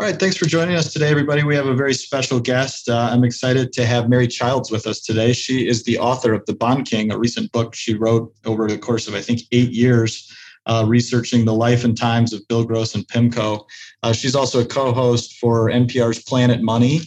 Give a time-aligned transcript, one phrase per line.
[0.00, 1.42] All right, thanks for joining us today, everybody.
[1.42, 2.88] We have a very special guest.
[2.88, 5.32] Uh, I'm excited to have Mary Childs with us today.
[5.32, 8.78] She is the author of The Bond King, a recent book she wrote over the
[8.78, 10.32] course of, I think, eight years,
[10.66, 13.64] uh, researching the life and times of Bill Gross and PIMCO.
[14.04, 17.00] Uh, she's also a co host for NPR's Planet Money.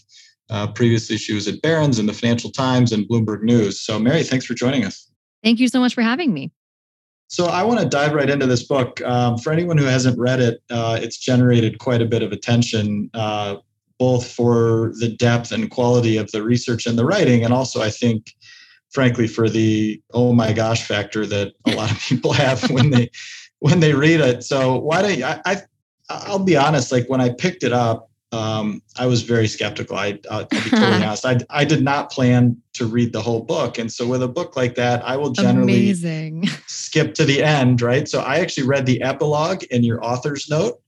[0.50, 3.80] Uh, previously, she was at Barron's and the Financial Times and Bloomberg News.
[3.80, 5.10] So, Mary, thanks for joining us.
[5.46, 6.52] Thank you so much for having me.
[7.32, 9.02] So I want to dive right into this book.
[9.04, 13.10] Um, for anyone who hasn't read it, uh, it's generated quite a bit of attention,
[13.14, 13.56] uh,
[13.98, 17.90] both for the depth and quality of the research and the writing, and also I
[17.90, 18.36] think,
[18.90, 23.10] frankly, for the oh my gosh factor that a lot of people have when they
[23.60, 24.44] when they read it.
[24.44, 25.62] So why don't you, I, I
[26.10, 29.98] I'll be honest, like when I picked it up, um, I was very skeptical.
[29.98, 31.26] I, will be totally honest.
[31.26, 33.78] I, I did not plan to read the whole book.
[33.78, 36.48] And so with a book like that, I will generally Amazing.
[36.68, 38.08] skip to the end, right?
[38.08, 40.82] So I actually read the epilogue in your author's note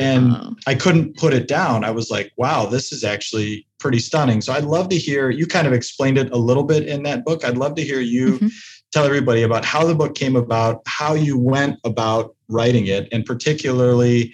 [0.00, 0.54] and oh.
[0.66, 1.84] I couldn't put it down.
[1.84, 4.40] I was like, wow, this is actually pretty stunning.
[4.40, 7.24] So I'd love to hear you kind of explained it a little bit in that
[7.24, 7.44] book.
[7.44, 8.46] I'd love to hear you mm-hmm.
[8.92, 13.26] tell everybody about how the book came about, how you went about writing it, and
[13.26, 14.32] particularly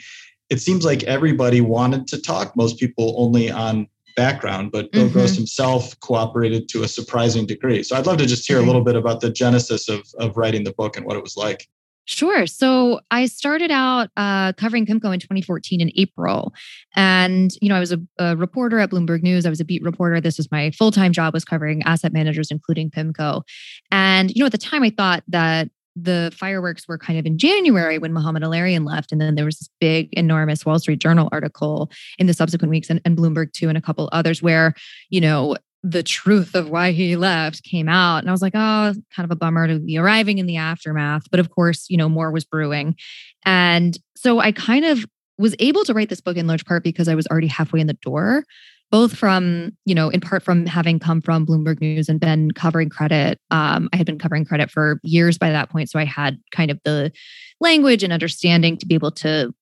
[0.51, 2.57] it seems like everybody wanted to talk.
[2.57, 5.13] Most people only on background, but Bill mm-hmm.
[5.13, 7.83] Gross himself cooperated to a surprising degree.
[7.83, 10.65] So I'd love to just hear a little bit about the genesis of, of writing
[10.65, 11.69] the book and what it was like.
[12.07, 12.45] Sure.
[12.47, 16.53] So I started out uh, covering PIMCO in 2014 in April,
[16.97, 19.47] and you know I was a, a, reporter at Bloomberg News.
[19.47, 20.21] I was a beat reporter.
[20.21, 23.43] This was my full time job was covering asset managers, including PIMCO.
[23.93, 27.39] And you know at the time I thought that the fireworks were kind of in
[27.39, 29.13] January when Mohamed El-Erian left.
[29.13, 32.91] And then there was this big, enormous Wall Street Journal article in the subsequent weeks
[32.91, 34.75] and, and Bloomberg too, and a couple others where,
[35.09, 38.19] you know, the truth of why he left came out.
[38.19, 41.31] And I was like, oh, kind of a bummer to be arriving in the aftermath.
[41.31, 42.97] But of course, you know, more was brewing.
[43.45, 45.07] And so I kind of
[45.39, 47.87] was able to write this book in large part because I was already halfway in
[47.87, 48.45] the door
[48.91, 52.89] both from, you know, in part from having come from Bloomberg News and been covering
[52.89, 53.39] credit.
[53.51, 55.91] Um, I had been covering credit for years by that point.
[55.91, 57.13] So I had kind of the
[57.61, 59.55] language and understanding to be able to,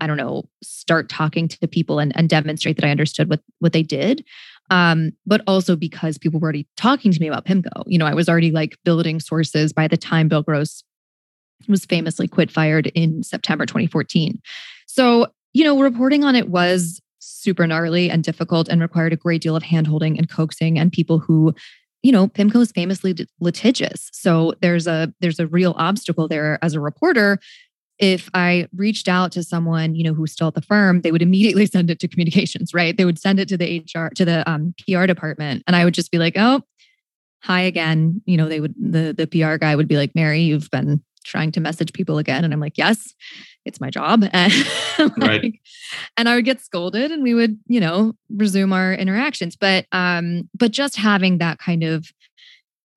[0.00, 3.72] I don't know, start talking to people and, and demonstrate that I understood what what
[3.72, 4.24] they did.
[4.70, 7.84] Um, but also because people were already talking to me about PIMCO.
[7.86, 10.82] You know, I was already like building sources by the time Bill Gross
[11.68, 14.40] was famously quit fired in September 2014.
[14.86, 19.42] So, you know, reporting on it was super gnarly and difficult and required a great
[19.42, 21.54] deal of handholding and coaxing and people who
[22.02, 24.10] you know pimco is famously litigious.
[24.12, 27.38] So there's a there's a real obstacle there as a reporter.
[27.98, 31.22] If i reached out to someone you know who's still at the firm they would
[31.22, 32.96] immediately send it to communications right?
[32.96, 35.94] They would send it to the hr to the um, pr department and i would
[35.94, 36.62] just be like oh
[37.42, 38.22] hi again.
[38.26, 41.52] You know they would the the pr guy would be like mary you've been trying
[41.52, 43.14] to message people again and i'm like yes
[43.66, 44.24] it's my job.
[44.32, 45.54] And like, right.
[46.16, 49.56] and i would get scolded and we would you know resume our interactions.
[49.56, 52.06] But um but just having that kind of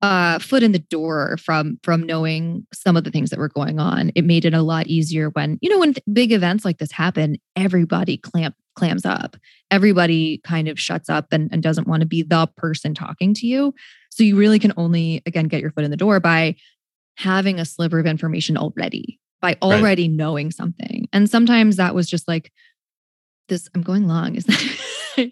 [0.00, 3.78] uh foot in the door from from knowing some of the things that were going
[3.78, 6.78] on it made it a lot easier when you know when th- big events like
[6.78, 9.36] this happen everybody clamp clams up.
[9.70, 13.46] Everybody kind of shuts up and, and doesn't want to be the person talking to
[13.46, 13.74] you.
[14.10, 16.56] So you really can only again get your foot in the door by
[17.20, 20.16] having a sliver of information already by already right.
[20.16, 21.06] knowing something.
[21.12, 22.50] And sometimes that was just like
[23.48, 24.36] this I'm going long.
[24.36, 24.76] Is that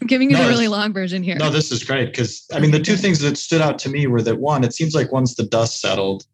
[0.00, 1.36] I'm giving you no, the really long version here.
[1.36, 4.06] No, this is great because I mean the two things that stood out to me
[4.06, 6.24] were that one, it seems like once the dust settled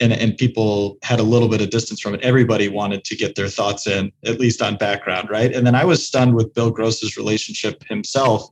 [0.00, 3.36] and, and people had a little bit of distance from it, everybody wanted to get
[3.36, 5.54] their thoughts in, at least on background, right?
[5.54, 8.48] And then I was stunned with Bill Gross's relationship himself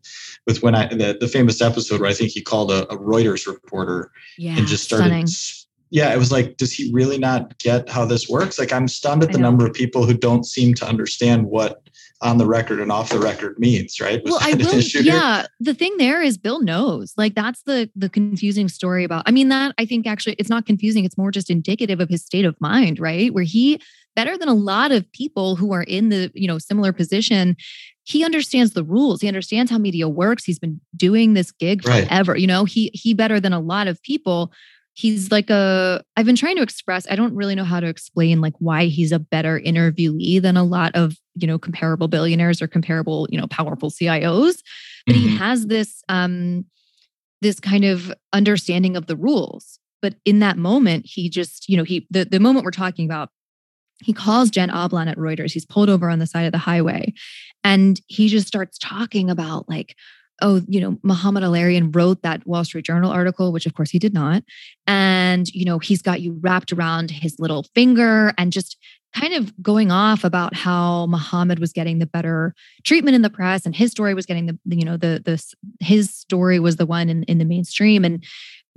[0.47, 3.47] with when I the, the famous episode where I think he called a, a Reuters
[3.47, 5.27] reporter yeah, and just started stunning
[5.93, 8.59] yeah, it was like, does he really not get how this works?
[8.59, 11.87] Like, I'm stunned at the number of people who don't seem to understand what
[12.23, 14.23] on the record and off the record means, right?
[14.25, 14.81] Was well, I will.
[15.03, 17.13] Yeah, the thing there is Bill knows.
[17.19, 19.25] Like, that's the the confusing story about.
[19.27, 21.05] I mean, that I think actually it's not confusing.
[21.05, 23.35] It's more just indicative of his state of mind, right?
[23.35, 23.79] Where he
[24.17, 27.57] better than a lot of people who are in the you know similar position
[28.05, 32.33] he understands the rules he understands how media works he's been doing this gig forever
[32.33, 32.41] right.
[32.41, 34.53] you know he he better than a lot of people
[34.95, 38.41] he's like a i've been trying to express i don't really know how to explain
[38.41, 42.67] like why he's a better interviewee than a lot of you know comparable billionaires or
[42.67, 44.59] comparable you know powerful cios
[45.07, 45.29] but mm-hmm.
[45.29, 46.65] he has this um
[47.41, 51.85] this kind of understanding of the rules but in that moment he just you know
[51.85, 53.31] he the, the moment we're talking about
[54.03, 55.53] he calls Jen Ablan at Reuters.
[55.53, 57.15] He's pulled over on the side of the highway
[57.63, 59.97] and he just starts talking about like
[60.43, 63.99] oh, you know, Mohamed El-Erian wrote that Wall Street Journal article, which of course he
[63.99, 64.43] did not.
[64.87, 68.77] And, you know, he's got you wrapped around his little finger and just
[69.15, 73.67] kind of going off about how Mohamed was getting the better treatment in the press
[73.67, 75.43] and his story was getting the you know the the
[75.81, 78.05] his story was the one in, in the mainstream.
[78.05, 78.25] And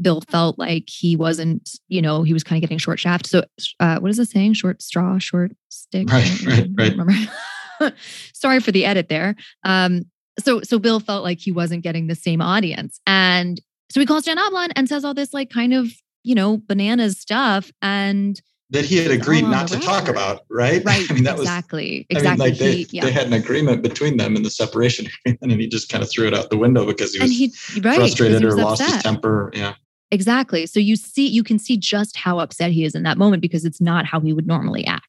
[0.01, 3.27] Bill felt like he wasn't you know he was kind of getting short shaft.
[3.27, 3.45] So
[3.79, 4.53] uh, what is the saying?
[4.53, 6.09] Short straw short stick?
[6.09, 7.93] Right right right.
[8.33, 9.35] Sorry for the edit there.
[9.63, 10.05] Um
[10.39, 13.61] so so Bill felt like he wasn't getting the same audience and
[13.91, 15.89] so he calls Jen Ablan and says all this like kind of
[16.23, 18.41] you know bananas stuff and
[18.71, 20.83] that he had agreed not to talk about, right?
[20.85, 21.09] Right.
[21.09, 22.05] I mean, that exactly.
[22.09, 22.27] was exactly.
[22.27, 23.05] I mean, like they, he, yeah.
[23.05, 26.09] they had an agreement between them in the separation agreement, and he just kind of
[26.09, 28.65] threw it out the window because he was he, right, frustrated was or upset.
[28.65, 29.51] lost his temper.
[29.53, 29.75] Yeah.
[30.11, 30.65] Exactly.
[30.65, 33.65] So you see, you can see just how upset he is in that moment because
[33.65, 35.07] it's not how he would normally act.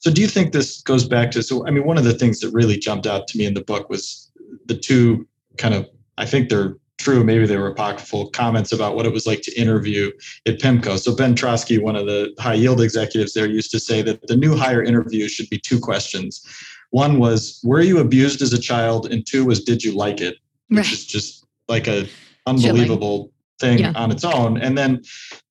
[0.00, 2.40] So do you think this goes back to so I mean one of the things
[2.40, 4.30] that really jumped out to me in the book was
[4.66, 5.26] the two
[5.58, 5.88] kind of
[6.18, 9.58] I think they're true, maybe they were apocryphal comments about what it was like to
[9.58, 10.12] interview
[10.46, 10.98] at PIMCO.
[10.98, 14.36] So Ben Trosky, one of the high yield executives there, used to say that the
[14.36, 16.44] new hire interview should be two questions.
[16.90, 19.10] One was, were you abused as a child?
[19.10, 20.36] And two was, did you like it?
[20.68, 20.92] Which right.
[20.92, 22.06] is just like a
[22.46, 23.92] unbelievable thing yeah.
[23.96, 24.58] on its own.
[24.58, 25.02] And then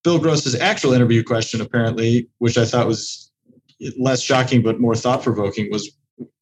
[0.04, 3.29] Bill Gross's actual interview question, apparently, which I thought was
[3.98, 5.92] less shocking but more thought provoking, was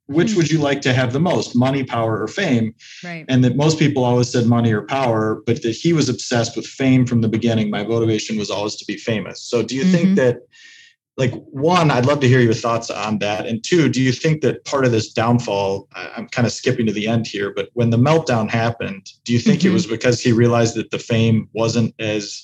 [0.07, 0.37] which hmm.
[0.37, 2.73] would you like to have the most money power or fame
[3.03, 3.25] right.
[3.27, 6.65] and that most people always said money or power but that he was obsessed with
[6.65, 9.91] fame from the beginning my motivation was always to be famous so do you mm-hmm.
[9.91, 10.37] think that
[11.17, 14.41] like one i'd love to hear your thoughts on that and two do you think
[14.41, 17.89] that part of this downfall i'm kind of skipping to the end here but when
[17.89, 19.69] the meltdown happened do you think mm-hmm.
[19.69, 22.43] it was because he realized that the fame wasn't as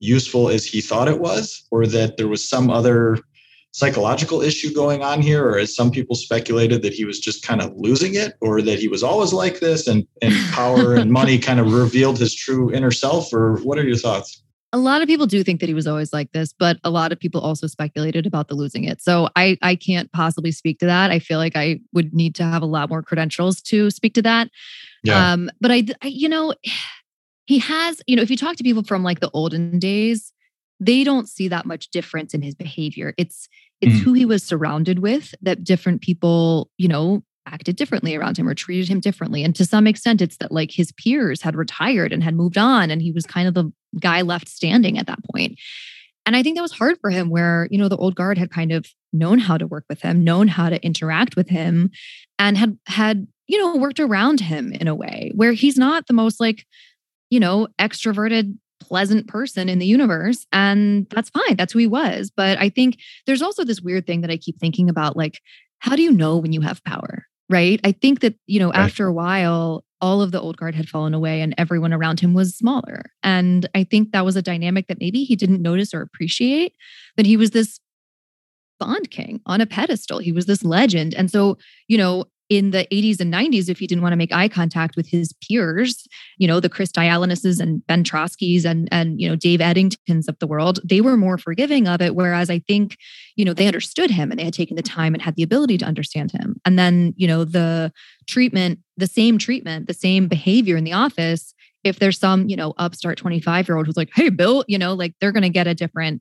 [0.00, 3.18] useful as he thought it was or that there was some other
[3.72, 7.60] psychological issue going on here, or as some people speculated that he was just kind
[7.60, 11.38] of losing it, or that he was always like this and, and power and money
[11.38, 13.32] kind of revealed his true inner self?
[13.32, 14.42] Or what are your thoughts?
[14.72, 17.10] A lot of people do think that he was always like this, but a lot
[17.10, 19.00] of people also speculated about the losing it.
[19.00, 21.10] So I I can't possibly speak to that.
[21.10, 24.22] I feel like I would need to have a lot more credentials to speak to
[24.22, 24.50] that.
[25.02, 25.32] Yeah.
[25.32, 26.54] Um, but I, I you know,
[27.46, 30.34] he has, you know, if you talk to people from like the olden days,
[30.80, 33.14] they don't see that much difference in his behavior.
[33.16, 33.48] It's
[33.80, 34.00] it's mm.
[34.00, 38.54] who he was surrounded with that different people, you know, acted differently around him or
[38.54, 39.44] treated him differently.
[39.44, 42.90] And to some extent, it's that like his peers had retired and had moved on,
[42.90, 45.58] and he was kind of the guy left standing at that point.
[46.26, 48.50] And I think that was hard for him, where, you know, the old guard had
[48.50, 51.90] kind of known how to work with him, known how to interact with him,
[52.38, 56.12] and had, had, you know, worked around him in a way where he's not the
[56.12, 56.66] most like,
[57.30, 60.46] you know, extroverted pleasant person in the universe.
[60.52, 61.56] And that's fine.
[61.56, 62.30] That's who he was.
[62.34, 65.40] But I think there's also this weird thing that I keep thinking about like,
[65.80, 67.24] how do you know when you have power?
[67.50, 67.80] Right.
[67.82, 68.78] I think that, you know, right.
[68.78, 72.34] after a while, all of the old guard had fallen away and everyone around him
[72.34, 73.04] was smaller.
[73.22, 76.74] And I think that was a dynamic that maybe he didn't notice or appreciate,
[77.16, 77.80] that he was this
[78.78, 80.18] Bond King on a pedestal.
[80.18, 81.14] He was this legend.
[81.14, 81.58] And so,
[81.88, 84.96] you know, in the 80s and 90s if he didn't want to make eye contact
[84.96, 86.06] with his peers
[86.38, 90.38] you know the chris dialynas's and ben troskys and and you know dave eddingtons of
[90.38, 92.96] the world they were more forgiving of it whereas i think
[93.38, 95.78] you know they understood him and they had taken the time and had the ability
[95.78, 96.60] to understand him.
[96.64, 97.92] And then you know the
[98.26, 101.54] treatment the same treatment the same behavior in the office
[101.84, 104.92] if there's some you know upstart 25 year old who's like hey bill you know
[104.92, 106.20] like they're going to get a different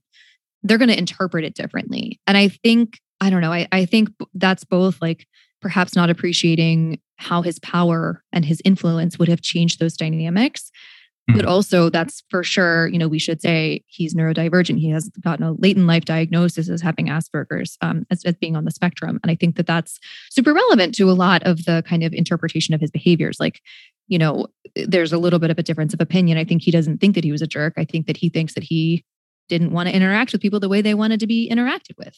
[0.63, 2.19] they're going to interpret it differently.
[2.27, 5.25] And i think i don't know I, I think that's both like
[5.61, 10.71] perhaps not appreciating how his power and his influence would have changed those dynamics.
[11.29, 11.39] Mm-hmm.
[11.39, 14.79] But also, that's for sure, you know, we should say he's neurodivergent.
[14.79, 18.55] He has gotten a late in life diagnosis as having Asperger's, um, as, as being
[18.55, 19.19] on the spectrum.
[19.23, 22.73] And I think that that's super relevant to a lot of the kind of interpretation
[22.73, 23.41] of his behaviors.
[23.41, 23.61] Like,
[24.07, 26.37] you know, there's a little bit of a difference of opinion.
[26.37, 27.73] I think he doesn't think that he was a jerk.
[27.75, 29.03] I think that he thinks that he
[29.49, 32.17] didn't want to interact with people the way they wanted to be interacted with.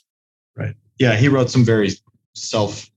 [0.56, 0.75] Right.
[1.00, 1.16] Yeah.
[1.16, 1.92] He wrote some very
[2.36, 2.92] self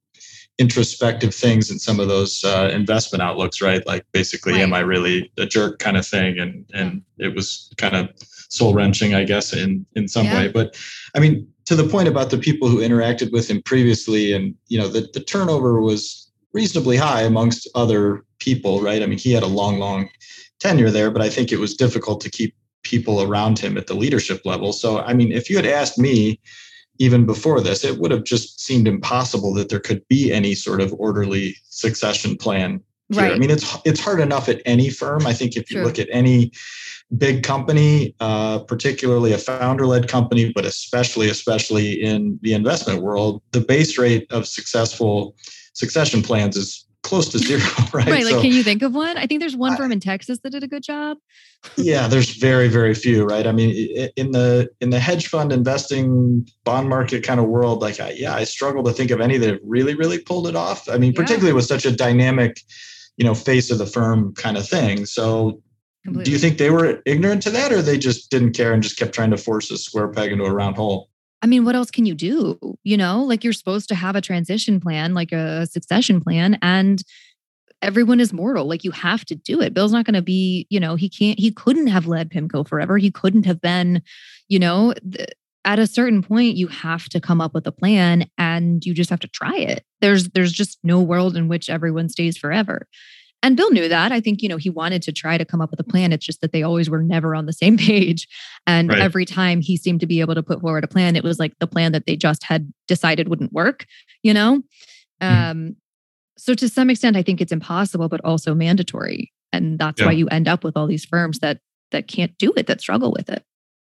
[0.63, 3.85] introspective things in some of those uh, investment outlooks, right?
[3.85, 4.63] Like basically, right.
[4.63, 6.39] am I really a jerk kind of thing?
[6.39, 8.09] And and it was kind of
[8.49, 10.37] soul wrenching, I guess, in in some yeah.
[10.37, 10.49] way.
[10.49, 10.77] But
[11.17, 14.79] I mean, to the point about the people who interacted with him previously, and you
[14.79, 19.03] know, the the turnover was reasonably high amongst other people, right?
[19.03, 20.09] I mean, he had a long, long
[20.61, 23.95] tenure there, but I think it was difficult to keep people around him at the
[23.95, 24.73] leadership level.
[24.73, 26.39] So, I mean, if you had asked me
[27.03, 30.81] even before this, it would have just seemed impossible that there could be any sort
[30.81, 32.81] of orderly succession plan.
[33.09, 33.23] Here.
[33.23, 33.33] Right.
[33.33, 35.27] I mean, it's it's hard enough at any firm.
[35.27, 36.53] I think if you look at any
[37.19, 43.61] big company, uh, particularly a founder-led company, but especially especially in the investment world, the
[43.61, 45.35] base rate of successful
[45.73, 47.61] succession plans is close to zero,
[47.93, 48.07] right?
[48.07, 48.25] Right.
[48.25, 49.17] Like, so, can you think of one?
[49.17, 51.19] I think there's one I, firm in Texas that did a good job.
[51.77, 53.47] yeah, there's very, very few, right?
[53.47, 58.01] I mean, in the in the hedge fund investing bond market kind of world, like,
[58.01, 60.89] I, yeah, I struggle to think of any that have really, really pulled it off.
[60.89, 61.21] I mean, yeah.
[61.21, 62.61] particularly with such a dynamic,
[63.17, 65.07] you know, face of the firm kind of thing.
[65.07, 65.61] So,
[66.05, 66.25] Completely.
[66.25, 68.97] do you think they were ignorant to that, or they just didn't care and just
[68.97, 71.09] kept trying to force a square peg into a round hole?
[71.43, 72.77] I mean, what else can you do?
[72.85, 77.03] You know, like you're supposed to have a transition plan, like a succession plan, and
[77.83, 78.67] everyone is mortal.
[78.67, 79.75] Like you have to do it.
[79.75, 82.97] Bill's not going to be, you know, he can't, he couldn't have led PIMCO forever.
[82.97, 84.03] He couldn't have been,
[84.49, 85.31] you know, th-
[85.65, 89.11] at a certain point you have to come up with a plan and you just
[89.11, 89.85] have to try it.
[90.01, 92.87] There's there's just no world in which everyone stays forever.
[93.43, 94.13] And Bill knew that.
[94.13, 96.13] I think, you know, he wanted to try to come up with a plan.
[96.13, 98.29] It's just that they always were never on the same page.
[98.67, 99.01] And right.
[99.01, 101.59] every time he seemed to be able to put forward a plan, it was like
[101.59, 103.87] the plan that they just had decided wouldn't work,
[104.23, 104.63] you know?
[105.21, 105.51] Mm.
[105.51, 105.77] Um,
[106.39, 109.33] so to some extent, I think it's impossible, but also mandatory.
[109.53, 110.07] And that's yeah.
[110.07, 111.59] why you end up with all these firms that
[111.91, 113.45] that can't do it, that struggle with it.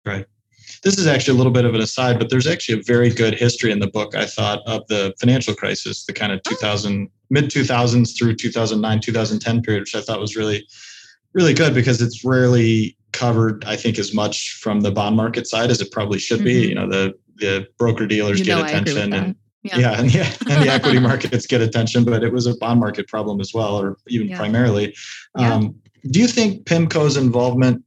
[0.05, 0.27] Right.
[0.83, 3.35] This is actually a little bit of an aside, but there's actually a very good
[3.35, 7.47] history in the book, I thought, of the financial crisis, the kind of 2000, mid
[7.47, 10.67] 2000s through 2009, 2010 period, which I thought was really,
[11.33, 15.71] really good because it's rarely covered, I think, as much from the bond market side
[15.71, 16.63] as it probably should be.
[16.63, 16.69] Mm-hmm.
[16.69, 19.79] You know, the, the broker dealers you get attention and yeah.
[19.79, 23.09] yeah, and, yeah, and the equity markets get attention, but it was a bond market
[23.09, 24.37] problem as well, or even yeah.
[24.37, 24.95] primarily.
[25.35, 25.75] Um,
[26.11, 27.83] do you think PIMCO's involvement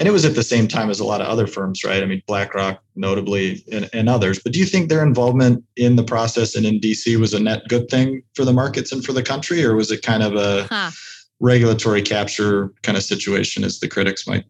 [0.00, 2.02] and it was at the same time as a lot of other firms, right?
[2.02, 4.40] I mean, BlackRock, notably, and, and, others.
[4.42, 7.68] But do you think their involvement in the process and in DC was a net
[7.68, 10.66] good thing for the markets and for the country, or was it kind of a
[10.70, 10.90] huh.
[11.38, 14.44] regulatory capture kind of situation, as the critics might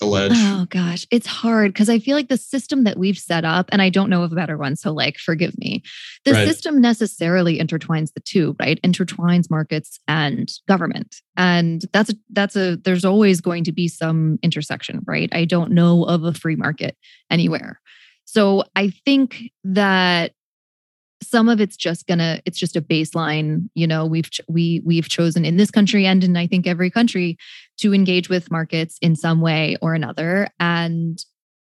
[0.00, 0.32] allege?
[0.34, 3.82] Oh gosh, it's hard because I feel like the system that we've set up, and
[3.82, 5.82] I don't know of a better one, so like forgive me.
[6.24, 6.46] The right.
[6.46, 8.80] system necessarily intertwines the two, right?
[8.82, 11.16] Intertwines markets and government.
[11.36, 15.28] And that's a that's a there's always going to be some intersection, right?
[15.32, 16.96] I don't know of a free market
[17.30, 17.80] anywhere.
[18.24, 20.32] So I think that
[21.22, 25.44] some of it's just gonna it's just a baseline you know we've we we've chosen
[25.44, 27.36] in this country and in i think every country
[27.78, 30.48] to engage with markets in some way or another.
[30.60, 31.18] And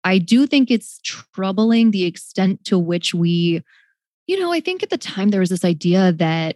[0.03, 3.61] i do think it's troubling the extent to which we
[4.27, 6.55] you know i think at the time there was this idea that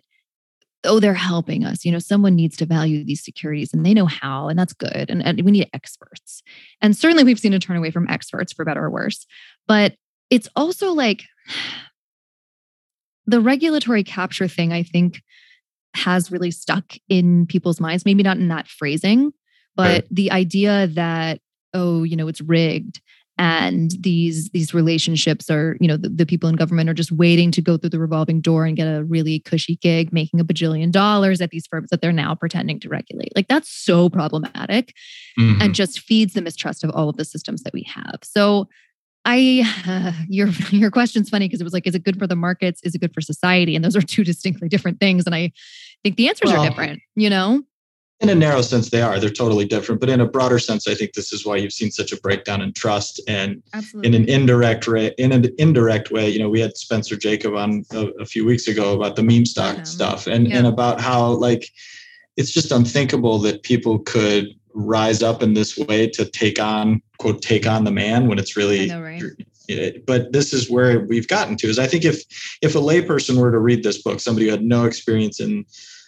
[0.85, 4.05] oh they're helping us you know someone needs to value these securities and they know
[4.05, 6.43] how and that's good and, and we need experts.
[6.81, 9.25] And certainly we've seen a turn away from experts for better or worse
[9.67, 9.95] but
[10.29, 11.23] it's also like
[13.25, 15.21] the regulatory capture thing, I think,
[15.95, 18.05] has really stuck in people's minds.
[18.05, 19.31] Maybe not in that phrasing,
[19.75, 20.07] but right.
[20.11, 21.39] the idea that,
[21.73, 23.01] oh, you know, it's rigged
[23.37, 27.51] and these these relationships are you know the, the, people in government are just waiting
[27.51, 30.91] to go through the revolving door and get a really cushy gig making a bajillion
[30.91, 34.93] dollars at these firms that they're now pretending to regulate like that's so problematic
[35.39, 35.61] mm-hmm.
[35.61, 38.67] and just feeds the mistrust of all of the systems that we have so
[39.25, 42.35] I uh, your your question's funny because it was like, is it good for the
[42.35, 42.81] markets?
[42.83, 43.75] Is it good for society?
[43.75, 45.25] And those are two distinctly different things.
[45.25, 45.51] And I
[46.03, 47.01] think the answers well, are different.
[47.15, 47.63] You know,
[48.19, 49.19] in a narrow sense, they are.
[49.19, 49.99] They're totally different.
[49.99, 52.61] But in a broader sense, I think this is why you've seen such a breakdown
[52.61, 53.21] in trust.
[53.27, 54.07] And Absolutely.
[54.07, 57.83] in an indirect way, in an indirect way, you know, we had Spencer Jakab on
[57.91, 61.67] a, a few weeks ago about the meme stock stuff, and and about how like
[62.37, 67.41] it's just unthinkable that people could rise up in this way to take on quote
[67.41, 69.23] take on the man when it's really know, right?
[70.05, 72.21] but this is where we've gotten to is i think if
[72.61, 75.65] if a layperson were to read this book somebody who had no experience in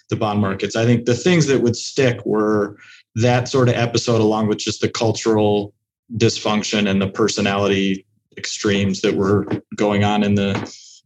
[0.10, 2.76] the bond markets i think the things that would stick were
[3.16, 5.74] that sort of episode along with just the cultural
[6.18, 8.06] dysfunction and the personality
[8.38, 10.52] extremes that were going on in the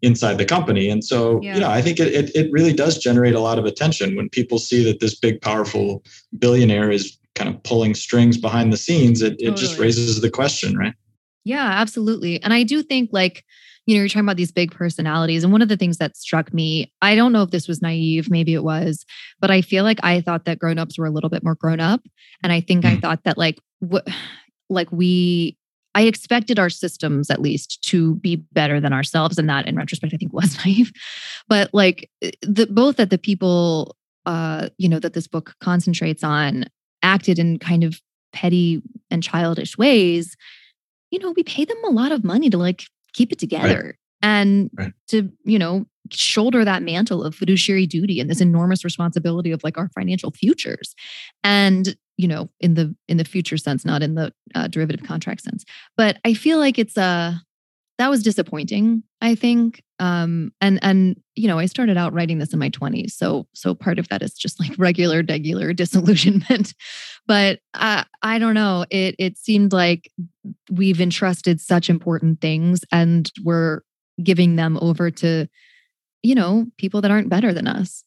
[0.01, 1.53] inside the company and so yeah.
[1.53, 4.27] you know i think it, it, it really does generate a lot of attention when
[4.27, 6.03] people see that this big powerful
[6.39, 9.51] billionaire is kind of pulling strings behind the scenes, it, totally.
[9.51, 10.93] it just raises the question, right?
[11.45, 12.43] Yeah, absolutely.
[12.43, 13.45] And I do think like,
[13.85, 15.43] you know, you're talking about these big personalities.
[15.43, 18.29] And one of the things that struck me, I don't know if this was naive,
[18.29, 19.05] maybe it was,
[19.39, 22.01] but I feel like I thought that grown-ups were a little bit more grown up.
[22.43, 22.91] And I think mm.
[22.91, 24.07] I thought that like what
[24.69, 25.57] like we
[25.95, 29.39] I expected our systems at least to be better than ourselves.
[29.39, 30.91] And that in retrospect, I think was naive.
[31.47, 36.23] But like eh, the both that the people uh, you know, that this book concentrates
[36.23, 36.65] on
[37.03, 38.01] acted in kind of
[38.33, 40.35] petty and childish ways,
[41.11, 43.95] you know, we pay them a lot of money to like keep it together right.
[44.21, 44.93] and right.
[45.07, 49.77] to, you know, shoulder that mantle of fiduciary duty and this enormous responsibility of like
[49.77, 50.95] our financial futures.
[51.43, 55.41] And, you know, in the in the future sense, not in the uh, derivative contract
[55.41, 55.63] sense.
[55.95, 57.41] But I feel like it's a
[57.99, 59.83] that was disappointing, I think.
[59.99, 63.75] um and and you know i started out writing this in my 20s so so
[63.75, 66.73] part of that is just like regular regular disillusionment.
[67.27, 70.09] But I i don't know it it seemed like
[70.71, 73.81] we've entrusted such important things and we're
[74.23, 75.47] giving them over to
[76.23, 78.03] you know people that aren't better than us.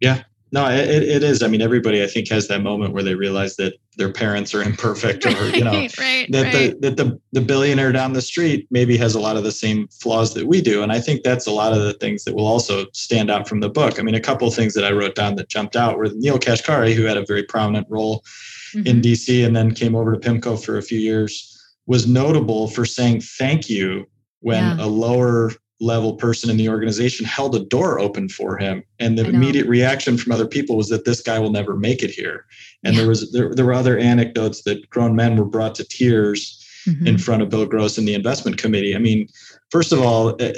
[0.00, 0.22] Yeah
[0.52, 1.42] no, it, it is.
[1.42, 4.62] I mean, everybody I think has that moment where they realize that their parents are
[4.62, 6.80] imperfect, or you know, right, right, that right.
[6.80, 9.86] the that the the billionaire down the street maybe has a lot of the same
[9.88, 12.46] flaws that we do, and I think that's a lot of the things that will
[12.46, 13.98] also stand out from the book.
[14.00, 16.38] I mean, a couple of things that I wrote down that jumped out were Neel
[16.38, 18.24] Kashkari, who had a very prominent role
[18.74, 18.86] mm-hmm.
[18.86, 22.84] in DC and then came over to PIMCO for a few years, was notable for
[22.84, 24.06] saying thank you
[24.40, 24.84] when yeah.
[24.84, 28.84] a lower level person in the organization held a door open for him.
[28.98, 32.10] And the immediate reaction from other people was that this guy will never make it
[32.10, 32.44] here.
[32.84, 33.00] And yeah.
[33.00, 37.06] there was there, there were other anecdotes that grown men were brought to tears mm-hmm.
[37.06, 38.94] in front of bill gross and the investment committee.
[38.94, 39.28] I mean
[39.70, 40.52] first of all uh,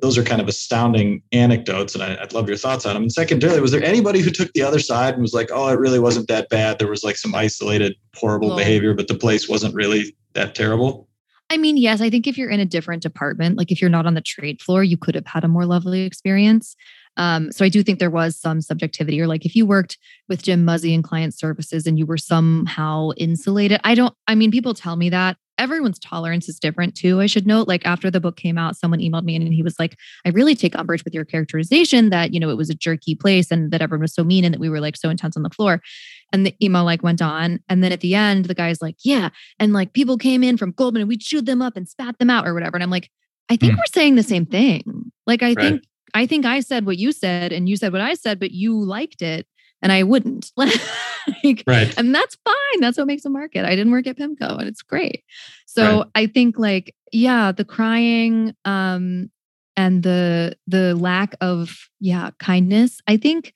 [0.00, 3.02] those are kind of astounding anecdotes and I, would love your thoughts on them.
[3.02, 5.80] And secondarily was there anybody who took the other side and was like oh it
[5.80, 6.78] really wasn't that bad.
[6.78, 11.08] There was like some isolated horrible behavior but the place wasn't really that terrible
[11.50, 14.06] I mean, yes, I think if you're in a different department, like if you're not
[14.06, 16.76] on the trade floor, you could have had a more lovely experience.
[17.16, 20.44] Um, so I do think there was some subjectivity, or like if you worked with
[20.44, 23.80] Jim Muzzy in client services and you were somehow insulated.
[23.82, 27.20] I don't, I mean, people tell me that everyone's tolerance is different too.
[27.20, 29.78] I should note, like after the book came out, someone emailed me and he was
[29.78, 33.14] like, I really take umbrage with your characterization that, you know, it was a jerky
[33.14, 35.42] place and that everyone was so mean and that we were like so intense on
[35.42, 35.82] the floor.
[36.32, 37.60] And the email like went on.
[37.68, 39.30] And then at the end, the guy's like, yeah.
[39.58, 42.30] And like people came in from Goldman and we chewed them up and spat them
[42.30, 42.76] out or whatever.
[42.76, 43.10] And I'm like,
[43.48, 43.76] I think mm.
[43.76, 45.10] we're saying the same thing.
[45.26, 45.58] Like, I right.
[45.58, 45.82] think,
[46.14, 48.78] I think I said what you said and you said what I said, but you
[48.78, 49.46] liked it
[49.82, 50.52] and I wouldn't.
[50.56, 51.92] like, right.
[51.98, 52.80] And that's fine.
[52.80, 53.64] That's what makes a market.
[53.64, 55.24] I didn't work at PIMCO and it's great.
[55.66, 56.06] So right.
[56.14, 59.30] I think like, yeah, the crying, um,
[59.76, 63.52] and the the lack of yeah kindness i think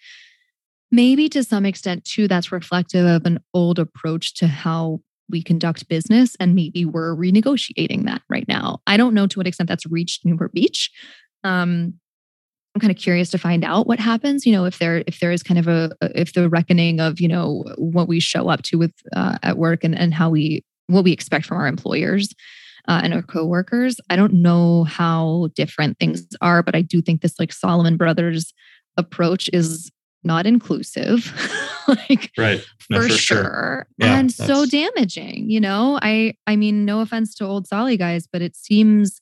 [0.90, 5.00] maybe to some extent too that's reflective of an old approach to how
[5.30, 8.80] we conduct business and maybe we're renegotiating that right now.
[8.86, 10.90] I don't know to what extent that's reached newport beach.
[11.42, 11.94] Um,
[12.74, 15.30] i'm kind of curious to find out what happens you know if there if there
[15.30, 18.76] is kind of a if the reckoning of you know what we show up to
[18.76, 22.34] with uh, at work and and how we what we expect from our employers
[22.86, 23.96] uh, and our coworkers.
[24.10, 28.52] I don't know how different things are but i do think this like salomon brothers
[28.96, 29.90] approach is
[30.24, 31.32] not inclusive.
[31.86, 32.64] Like right.
[32.88, 33.86] No, for, for, sure, sure.
[33.98, 35.98] Yeah, and so damaging you know?
[36.00, 39.20] I i mean no offense to old solly guys but it seems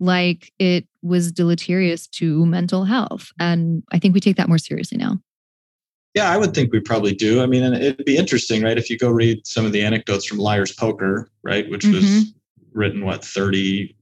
[0.00, 3.30] like it was deleterious to mental health.
[3.38, 5.20] And i think we take that more seriously now.
[6.14, 7.42] Yeah i would think we probably do.
[7.42, 8.78] I mean and it'd be interesting right?
[8.78, 11.68] If you go read some of the anecdotes from liar's poker right?
[11.68, 11.96] Which mm-hmm.
[11.96, 12.32] was
[12.72, 13.94] written what 30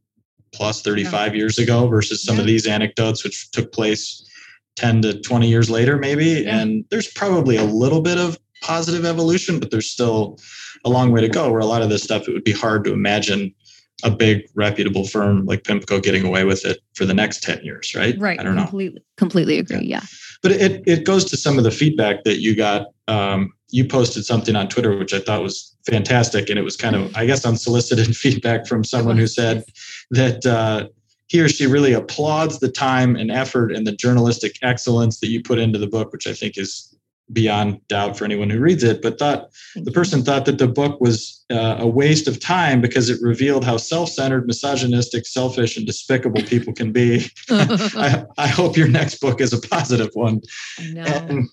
[0.53, 1.39] plus 35 yeah.
[1.39, 2.43] years ago versus some yeah.
[2.43, 4.30] of these anecdotes which took place
[4.77, 6.27] 10 to 20 years later, maybe.
[6.27, 6.59] Yeah.
[6.59, 10.39] And there's probably a little bit of positive evolution, but there's still
[10.85, 12.85] a long way to go where a lot of this stuff, it would be hard
[12.85, 13.55] to imagine
[14.03, 17.95] a big reputable firm like PIMCO getting away with it for the next 10 years,
[17.95, 18.19] right?
[18.19, 18.41] Right.
[18.41, 19.05] I don't completely, know.
[19.17, 19.79] Completely agree.
[19.79, 20.01] Yeah.
[20.01, 20.07] yeah.
[20.43, 22.87] But it, it goes to some of the feedback that you got.
[23.09, 26.49] Um, you posted something on Twitter, which I thought was fantastic.
[26.49, 29.65] And it was kind of, I guess, unsolicited feedback from someone who said
[30.11, 30.89] that uh,
[31.31, 35.41] he or she really applauds the time and effort and the journalistic excellence that you
[35.41, 36.93] put into the book, which I think is
[37.33, 39.01] beyond doubt for anyone who reads it.
[39.01, 43.09] But thought the person thought that the book was uh, a waste of time because
[43.09, 47.25] it revealed how self-centered, misogynistic, selfish, and despicable people can be.
[47.49, 50.41] I, I, hope your next book is a positive one.
[50.79, 51.49] And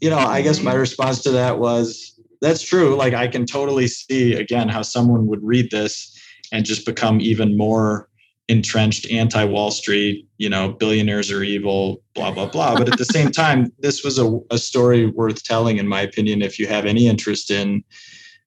[0.00, 2.94] you know, I guess my response to that was that's true.
[2.94, 6.16] Like I can totally see again how someone would read this
[6.52, 8.08] and just become even more
[8.48, 12.76] entrenched anti Wall Street, you know, billionaires are evil, blah, blah, blah.
[12.76, 16.42] But at the same time, this was a, a story worth telling, in my opinion,
[16.42, 17.84] if you have any interest in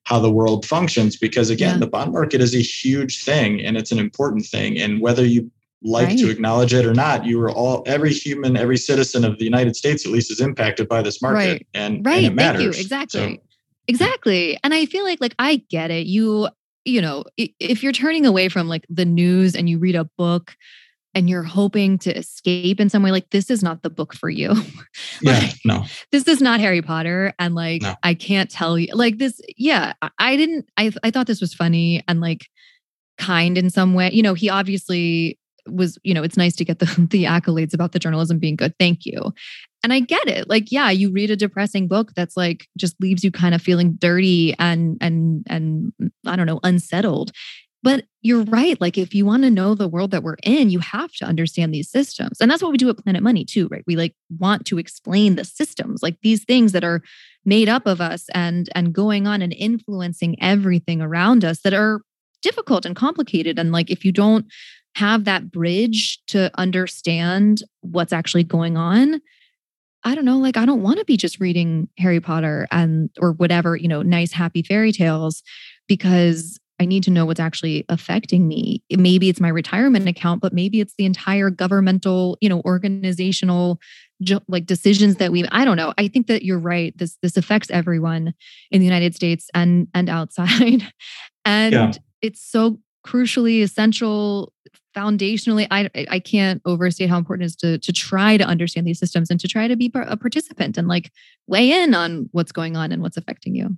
[0.04, 1.16] how the world functions.
[1.16, 1.80] Because again, yeah.
[1.80, 4.78] the bond market is a huge thing and it's an important thing.
[4.78, 5.50] And whether you
[5.84, 6.18] like right.
[6.18, 9.76] to acknowledge it or not, you are all every human, every citizen of the United
[9.76, 11.38] States at least is impacted by this market.
[11.38, 11.66] Right.
[11.74, 12.18] And, right.
[12.18, 12.62] and it matters.
[12.62, 12.80] Thank you.
[12.80, 13.36] Exactly.
[13.36, 13.42] So,
[13.88, 14.58] Exactly.
[14.62, 16.06] And I feel like like I get it.
[16.06, 16.48] You
[16.84, 20.56] you know, if you're turning away from like the news and you read a book
[21.14, 24.30] and you're hoping to escape in some way, like this is not the book for
[24.30, 24.48] you.
[25.22, 25.84] like, yeah, no.
[26.10, 27.34] This is not Harry Potter.
[27.38, 27.94] And like, no.
[28.02, 32.02] I can't tell you, like this, yeah, I didn't, I, I thought this was funny
[32.08, 32.46] and like
[33.18, 34.10] kind in some way.
[34.12, 37.92] You know, he obviously was, you know, it's nice to get the, the accolades about
[37.92, 38.74] the journalism being good.
[38.78, 39.32] Thank you.
[39.84, 40.48] And I get it.
[40.48, 43.94] Like, yeah, you read a depressing book that's like just leaves you kind of feeling
[43.94, 47.32] dirty and and and mm, I don't know, unsettled.
[47.82, 48.80] but you're right.
[48.80, 51.74] Like, if you want to know the world that we're in, you have to understand
[51.74, 52.40] these systems.
[52.40, 53.82] And that's what we do at Planet Money, too, right?
[53.86, 57.02] We like want to explain the systems, like these things that are
[57.44, 62.02] made up of us and and going on and influencing everything around us that are
[62.40, 63.58] difficult and complicated.
[63.58, 64.46] And like, if you don't
[64.94, 69.20] have that bridge to understand what's actually going on,
[70.04, 73.32] I don't know, like I don't want to be just reading Harry Potter and or
[73.32, 75.42] whatever, you know, nice happy fairy tales
[75.86, 78.82] because I need to know what's actually affecting me.
[78.90, 83.78] Maybe it's my retirement account, but maybe it's the entire governmental, you know, organizational
[84.48, 85.94] like decisions that we I don't know.
[85.98, 86.96] I think that you're right.
[86.98, 88.34] This this affects everyone
[88.70, 90.82] in the United States and and outside.
[91.44, 91.92] and yeah.
[92.20, 94.52] it's so crucially essential
[94.94, 98.98] foundationally I I can't overstate how important it is to to try to understand these
[98.98, 101.12] systems and to try to be a participant and like
[101.46, 103.76] weigh in on what's going on and what's affecting you.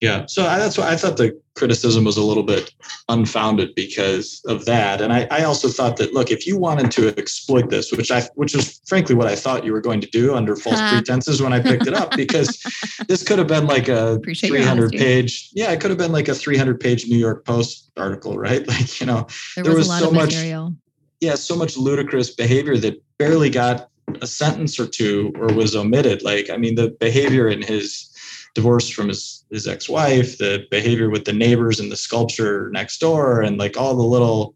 [0.00, 2.74] Yeah, so I, that's why I thought the criticism was a little bit
[3.08, 7.08] unfounded because of that, and I, I also thought that look, if you wanted to
[7.16, 10.34] exploit this, which I which is frankly what I thought you were going to do
[10.34, 12.62] under false pretenses when I picked it up, because
[13.08, 16.28] this could have been like a Appreciate 300 page, yeah, it could have been like
[16.28, 18.66] a 300 page New York Post article, right?
[18.74, 20.74] Like you know, there, there was, was so much, material.
[21.20, 23.88] yeah, so much ludicrous behavior that barely got
[24.20, 26.22] a sentence or two or was omitted.
[26.22, 28.10] Like I mean, the behavior in his
[28.54, 33.42] divorce from his his ex-wife, the behavior with the neighbors and the sculpture next door,
[33.42, 34.54] and like all the little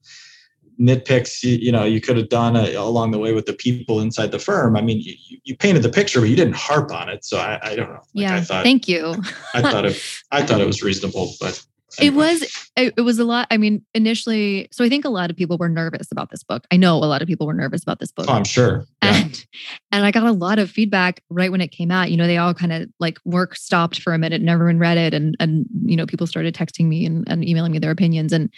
[0.80, 4.00] nitpicks you, you know you could have done uh, along the way with the people
[4.00, 4.76] inside the firm.
[4.76, 7.24] I mean, you, you painted the picture, but you didn't harp on it.
[7.24, 7.94] So I, I don't know.
[7.94, 9.16] Like yeah, I thought, thank you.
[9.54, 10.00] I thought it.
[10.30, 11.64] I thought it was reasonable, but
[11.98, 15.36] it was it was a lot i mean initially so i think a lot of
[15.36, 16.66] people were nervous about this book.
[16.70, 18.26] I know a lot of people were nervous about this book.
[18.28, 18.84] Oh, i'm sure.
[19.02, 19.24] Yeah.
[19.24, 19.46] and
[19.92, 22.10] and i got a lot of feedback right when it came out.
[22.10, 24.98] You know they all kind of like work stopped for a minute and everyone read
[24.98, 28.32] it and and you know people started texting me and, and emailing me their opinions
[28.32, 28.52] and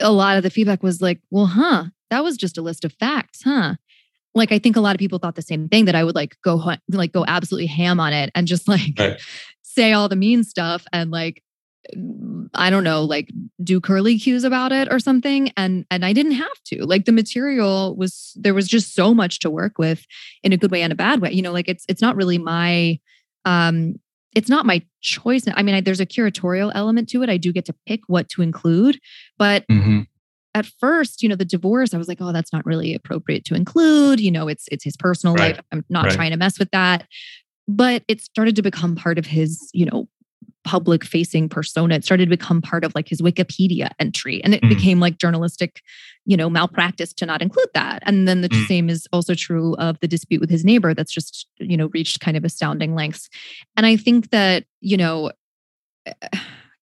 [0.00, 2.92] a lot of the feedback was like well huh that was just a list of
[2.94, 3.74] facts huh?
[4.34, 6.36] Like i think a lot of people thought the same thing that i would like
[6.42, 9.20] go like go absolutely ham on it and just like right.
[9.62, 11.42] say all the mean stuff and like
[12.54, 13.30] I don't know, like
[13.62, 15.50] do curly cues about it or something.
[15.56, 16.84] And and I didn't have to.
[16.84, 20.04] Like the material was there was just so much to work with
[20.42, 21.32] in a good way and a bad way.
[21.32, 22.98] You know, like it's it's not really my
[23.44, 23.96] um
[24.34, 25.44] it's not my choice.
[25.52, 27.28] I mean, I, there's a curatorial element to it.
[27.28, 28.98] I do get to pick what to include,
[29.36, 30.00] but mm-hmm.
[30.54, 33.54] at first, you know, the divorce, I was like, oh, that's not really appropriate to
[33.54, 34.20] include.
[34.20, 35.56] You know, it's it's his personal right.
[35.56, 35.64] life.
[35.72, 36.14] I'm not right.
[36.14, 37.06] trying to mess with that
[37.68, 40.08] but it started to become part of his you know
[40.64, 41.96] public facing persona.
[41.96, 44.68] It started to become part of like his Wikipedia entry and it mm.
[44.68, 45.82] became like journalistic,
[46.24, 48.02] you know, malpractice to not include that.
[48.06, 48.66] And then the mm.
[48.66, 52.20] same is also true of the dispute with his neighbor that's just, you know, reached
[52.20, 53.28] kind of astounding lengths.
[53.76, 55.32] And I think that, you know,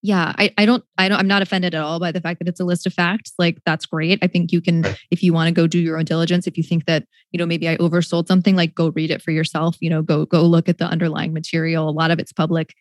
[0.03, 2.49] yeah I, I don't i don't i'm not offended at all by the fact that
[2.49, 4.19] it's a list of facts like that's great.
[4.23, 6.63] I think you can if you want to go do your own diligence if you
[6.63, 9.91] think that you know maybe i oversold something like go read it for yourself you
[9.91, 12.75] know go go look at the underlying material a lot of it's public.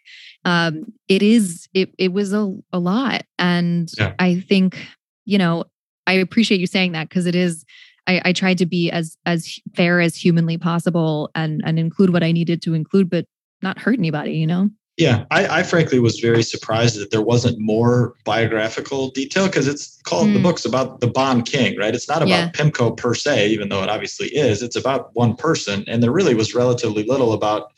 [0.46, 4.14] Um it is it it was a, a lot and yeah.
[4.20, 4.78] i think
[5.26, 5.66] you know
[6.08, 7.66] i appreciate you saying that because it is
[8.08, 12.24] I, I tried to be as as fair as humanly possible and and include what
[12.24, 13.26] i needed to include but
[13.62, 14.70] not hurt anybody you know
[15.00, 20.02] yeah, I, I, frankly was very surprised that there wasn't more biographical detail because it's
[20.02, 20.34] called mm.
[20.34, 21.96] the book's about the Bond King, right?
[21.96, 22.50] It's not about yeah.
[22.52, 24.62] Pimco per se, even though it obviously is.
[24.62, 27.72] It's about one person, and there really was relatively little about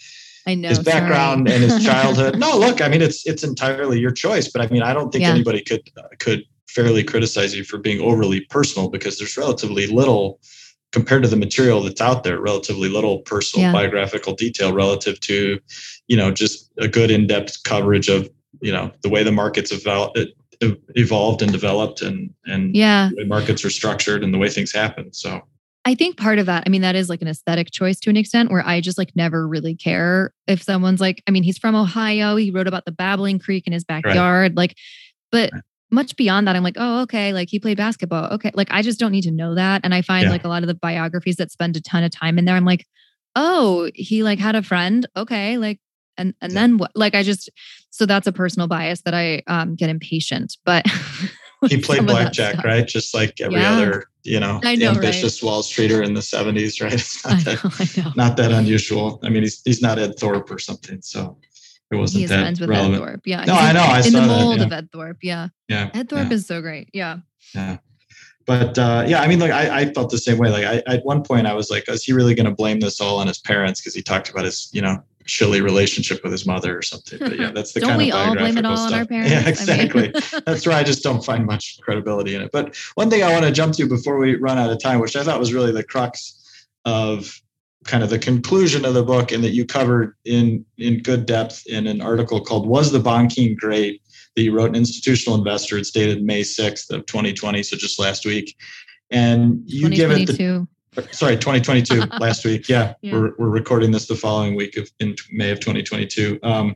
[0.48, 2.40] I know, his background and his childhood.
[2.40, 5.22] no, look, I mean, it's it's entirely your choice, but I mean, I don't think
[5.22, 5.30] yeah.
[5.30, 10.40] anybody could uh, could fairly criticize you for being overly personal because there's relatively little
[10.92, 13.72] compared to the material that's out there relatively little personal yeah.
[13.72, 15.60] biographical detail relative to
[16.12, 18.30] you know just a good in-depth coverage of
[18.62, 20.20] you know the way the markets evolved,
[20.96, 25.42] evolved and developed and and yeah markets are structured and the way things happen so
[25.84, 28.16] I think part of that, I mean, that is like an aesthetic choice to an
[28.16, 31.74] extent where I just like never really care if someone's like, I mean, he's from
[31.74, 32.36] Ohio.
[32.36, 34.52] He wrote about the babbling creek in his backyard.
[34.52, 34.56] Right.
[34.56, 34.78] Like,
[35.32, 38.32] but right much beyond that, I'm like, oh, okay, like he played basketball.
[38.34, 38.52] Okay.
[38.54, 39.82] Like I just don't need to know that.
[39.84, 40.32] And I find yeah.
[40.32, 42.66] like a lot of the biographies that spend a ton of time in there, I'm
[42.66, 42.88] like,
[43.36, 45.06] oh, he like had a friend.
[45.16, 45.58] Okay.
[45.58, 45.80] Like,
[46.18, 46.60] and and yeah.
[46.60, 46.92] then what?
[46.96, 47.50] Like I just
[47.90, 50.58] so that's a personal bias that I um get impatient.
[50.66, 50.86] But
[51.70, 52.88] he played blackjack, right?
[52.88, 53.74] Just like every yeah.
[53.74, 55.48] other, you know, know ambitious right?
[55.48, 56.94] Wall Streeter in the 70s, right?
[56.94, 59.20] It's not that not that unusual.
[59.24, 61.02] I mean, he's he's not Ed Thorp or something.
[61.02, 61.38] So
[61.92, 62.96] it wasn't He's that friends with relevant.
[62.96, 63.22] Ed Thorp.
[63.26, 63.46] Yeah.
[63.46, 63.82] No, I know.
[63.82, 64.66] I in the mold that, yeah.
[64.66, 65.18] of Ed Thorp.
[65.22, 65.48] Yeah.
[65.68, 65.90] Yeah.
[65.94, 66.90] Ed Thorp is so great.
[66.94, 67.18] Yeah.
[67.54, 67.78] Yeah.
[68.46, 70.50] But uh, yeah, I mean, like I, I felt the same way.
[70.50, 73.00] Like I, at one point, I was like, "Is he really going to blame this
[73.00, 76.46] all on his parents?" Because he talked about his, you know, chilly relationship with his
[76.46, 77.20] mother or something.
[77.20, 78.94] But yeah, that's the don't kind we of all blame it all stuff.
[78.94, 79.32] on our parents?
[79.32, 80.10] Yeah, exactly.
[80.10, 80.44] I mean...
[80.46, 82.52] that's where I just don't find much credibility in it.
[82.52, 85.16] But one thing I want to jump to before we run out of time, which
[85.16, 86.38] I thought was really the crux
[86.86, 87.42] of
[87.86, 91.64] kind of the conclusion of the book and that you covered in in good depth
[91.66, 94.02] in an article called was the bond king great
[94.36, 98.26] that you wrote an institutional investor it's dated may 6th of 2020 so just last
[98.26, 98.56] week
[99.10, 100.68] and you give it the,
[101.12, 105.16] sorry 2022 last week yeah, yeah, We're, we're recording this the following week of in
[105.32, 106.76] may of 2022 um,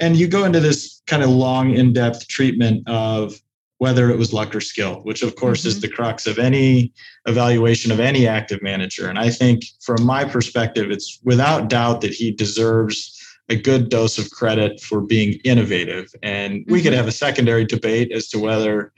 [0.00, 3.34] and you go into this kind of long in-depth treatment of
[3.82, 5.70] whether it was luck or skill, which of course mm-hmm.
[5.70, 6.92] is the crux of any
[7.26, 9.08] evaluation of any active manager.
[9.08, 14.18] And I think from my perspective, it's without doubt that he deserves a good dose
[14.18, 16.14] of credit for being innovative.
[16.22, 16.72] And mm-hmm.
[16.72, 16.98] we could mm-hmm.
[16.98, 18.92] have a secondary debate as to whether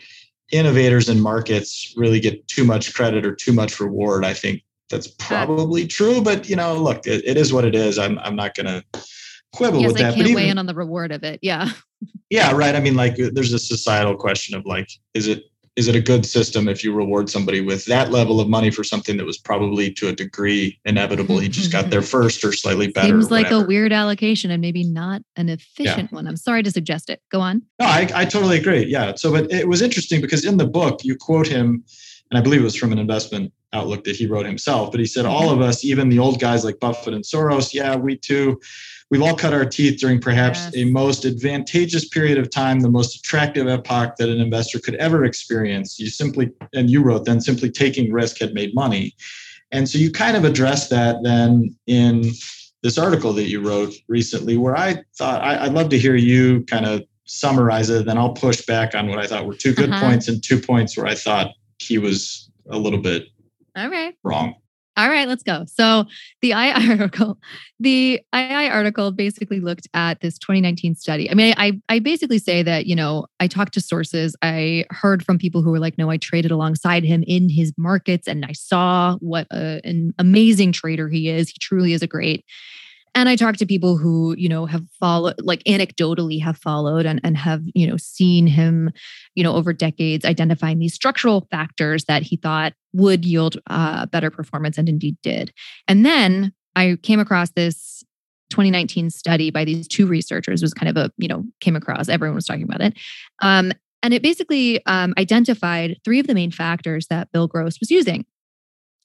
[0.52, 4.24] innovators in markets really get too much credit or too much reward.
[4.24, 7.98] I think that's probably true, but you know, look, it, it is what it is.
[7.98, 8.84] I'm, I'm not going to
[9.52, 10.12] quibble yes, with that.
[10.12, 11.40] I can't weigh in on the reward of it.
[11.42, 11.70] Yeah.
[12.30, 12.74] yeah, right.
[12.74, 15.44] I mean, like, there's a societal question of like, is it
[15.76, 18.84] is it a good system if you reward somebody with that level of money for
[18.84, 21.38] something that was probably to a degree inevitable?
[21.38, 23.08] He just got there first or slightly better.
[23.08, 26.14] Seems like a weird allocation and maybe not an efficient yeah.
[26.16, 26.28] one.
[26.28, 27.20] I'm sorry to suggest it.
[27.30, 27.62] Go on.
[27.80, 28.84] No, I, I totally agree.
[28.84, 29.14] Yeah.
[29.16, 31.84] So, but it was interesting because in the book you quote him,
[32.30, 35.06] and I believe it was from an investment outlook that he wrote himself, but he
[35.06, 35.34] said, mm-hmm.
[35.34, 38.60] all of us, even the old guys like Buffett and Soros, yeah, we too
[39.10, 40.76] we've all cut our teeth during perhaps yes.
[40.76, 45.24] a most advantageous period of time, the most attractive epoch that an investor could ever
[45.24, 45.98] experience.
[45.98, 49.14] You simply, and you wrote then, simply taking risk had made money.
[49.72, 52.30] And so you kind of addressed that then in
[52.82, 56.64] this article that you wrote recently, where I thought I, would love to hear you
[56.64, 58.06] kind of summarize it.
[58.06, 60.00] Then I'll push back on what I thought were two good uh-huh.
[60.00, 63.26] points and two points where I thought he was a little bit
[63.76, 64.54] all right wrong.
[64.96, 65.64] All right, let's go.
[65.66, 66.04] So
[66.40, 66.54] the II
[66.90, 67.38] article,
[67.80, 71.30] the II article basically looked at this 2019 study.
[71.30, 74.36] I mean, I I basically say that you know I talked to sources.
[74.42, 78.28] I heard from people who were like, "No, I traded alongside him in his markets,
[78.28, 81.48] and I saw what a, an amazing trader he is.
[81.48, 82.44] He truly is a great."
[83.14, 87.20] And i talk to people who you know have followed like anecdotally have followed and,
[87.24, 88.90] and have you know seen him
[89.34, 94.30] you know over decades identifying these structural factors that he thought would yield uh, better
[94.30, 95.52] performance and indeed did.
[95.88, 98.04] And then i came across this
[98.50, 102.34] 2019 study by these two researchers was kind of a you know came across everyone
[102.34, 102.94] was talking about it.
[103.42, 103.72] Um,
[104.02, 108.26] and it basically um, identified three of the main factors that bill gross was using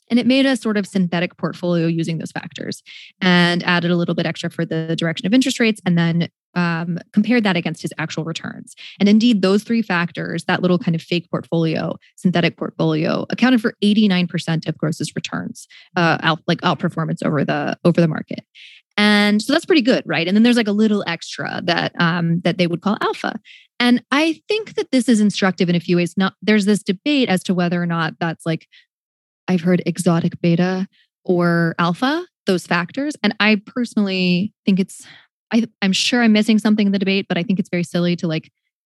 [0.10, 2.82] and it made a sort of synthetic portfolio using those factors
[3.22, 6.98] and added a little bit extra for the direction of interest rates and then um,
[7.14, 8.76] compared that against his actual returns.
[9.00, 13.76] And indeed, those three factors, that little kind of fake portfolio, synthetic portfolio, accounted for
[13.84, 18.46] 89% of Gross's returns, uh, out, like outperformance over the over the market.
[18.98, 20.28] And so that's pretty good, right?
[20.28, 23.40] And then there's like a little extra that um, that they would call alpha.
[23.80, 26.16] And I think that this is instructive in a few ways.
[26.18, 28.68] Not there's this debate as to whether or not that's like
[29.50, 30.88] I've heard exotic beta
[31.26, 33.16] or alpha, those factors.
[33.24, 35.06] And I personally think it's,
[35.52, 38.16] I, I'm sure I'm missing something in the debate, but I think it's very silly
[38.18, 38.52] to like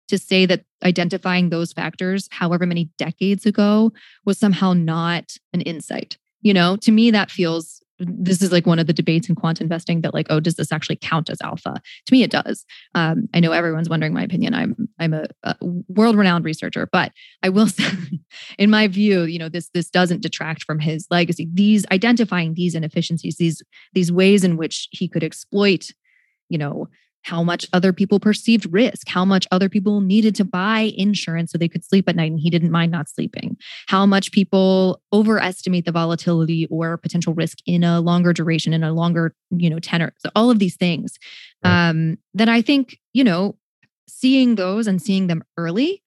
[0.08, 3.92] to say that identifying those factors, however many decades ago,
[4.26, 6.18] was somehow not an insight.
[6.42, 9.60] You know, to me, that feels this is like one of the debates in quant
[9.60, 11.74] investing that like oh does this actually count as alpha?
[12.06, 12.64] To me it does.
[12.94, 14.54] Um, i know everyone's wondering my opinion.
[14.54, 15.56] I'm i'm a, a
[15.88, 17.12] world renowned researcher but
[17.42, 17.90] i will say
[18.58, 21.48] in my view you know this this doesn't detract from his legacy.
[21.52, 23.62] These identifying these inefficiencies these
[23.92, 25.88] these ways in which he could exploit
[26.48, 26.88] you know
[27.22, 31.58] how much other people perceived risk, how much other people needed to buy insurance so
[31.58, 33.56] they could sleep at night and he didn't mind not sleeping,
[33.86, 38.92] how much people overestimate the volatility or potential risk in a longer duration, in a
[38.92, 40.12] longer, you know, tenor.
[40.18, 41.18] So all of these things.
[41.64, 41.90] Right.
[41.90, 43.56] Um, that I think, you know,
[44.08, 46.02] seeing those and seeing them early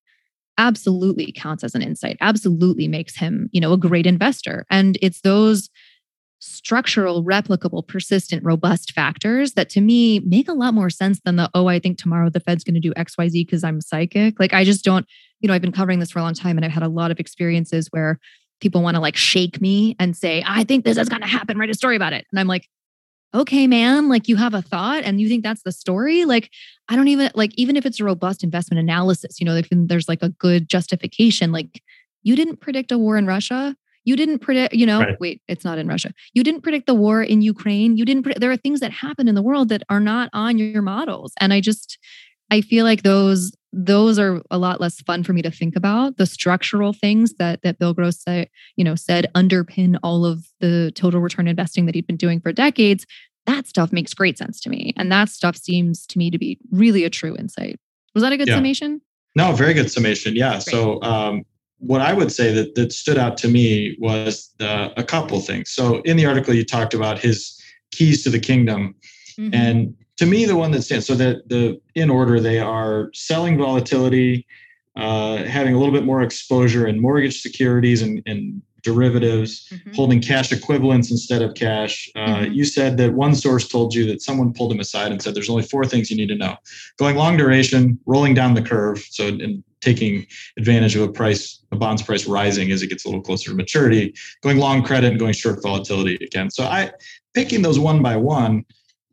[0.57, 4.65] absolutely counts as an insight, absolutely makes him, you know, a great investor.
[4.69, 5.69] And it's those
[6.39, 11.49] structural, replicable, persistent, robust factors that to me make a lot more sense than the,
[11.53, 14.39] oh, I think tomorrow the Fed's going to do XYZ because I'm psychic.
[14.39, 15.05] Like, I just don't,
[15.39, 17.11] you know, I've been covering this for a long time and I've had a lot
[17.11, 18.19] of experiences where
[18.61, 21.57] people want to like shake me and say, I think this is going to happen,
[21.57, 22.25] write a story about it.
[22.31, 22.67] And I'm like,
[23.33, 26.25] okay, man, like you have a thought and you think that's the story.
[26.25, 26.49] Like,
[26.87, 30.07] I don't even like, even if it's a robust investment analysis, you know, like there's
[30.07, 31.81] like a good justification, like,
[32.23, 35.19] you didn't predict a war in Russia you didn't predict, you know, right.
[35.19, 36.13] wait, it's not in Russia.
[36.33, 37.97] You didn't predict the war in Ukraine.
[37.97, 40.57] You didn't, predict, there are things that happen in the world that are not on
[40.57, 41.33] your models.
[41.41, 41.97] And I just,
[42.49, 46.17] I feel like those, those are a lot less fun for me to think about.
[46.17, 50.91] The structural things that, that Bill Gross said, you know, said underpin all of the
[50.95, 53.05] total return investing that he'd been doing for decades
[53.45, 54.93] that stuff makes great sense to me.
[54.97, 57.79] And that stuff seems to me to be really a true insight.
[58.13, 58.55] Was that a good yeah.
[58.55, 59.01] summation?
[59.35, 60.35] No, very good summation.
[60.35, 60.53] Yeah.
[60.53, 60.63] Great.
[60.63, 61.43] So, um,
[61.79, 65.71] what I would say that that stood out to me was the, a couple things.
[65.71, 67.59] So, in the article, you talked about his
[67.91, 68.95] keys to the kingdom,
[69.37, 69.53] mm-hmm.
[69.53, 73.57] and to me, the one that stands so that the in order they are selling
[73.57, 74.45] volatility,
[74.95, 79.93] uh, having a little bit more exposure in mortgage securities and, and derivatives, mm-hmm.
[79.93, 82.09] holding cash equivalents instead of cash.
[82.15, 82.53] Uh, mm-hmm.
[82.53, 85.49] You said that one source told you that someone pulled him aside and said there's
[85.49, 86.55] only four things you need to know
[86.97, 88.99] going long duration, rolling down the curve.
[89.09, 90.25] So, and taking
[90.57, 93.55] advantage of a price, a bond's price rising as it gets a little closer to
[93.55, 96.49] maturity, going long credit and going short volatility again.
[96.49, 96.91] So, I
[97.33, 98.65] picking those one by one,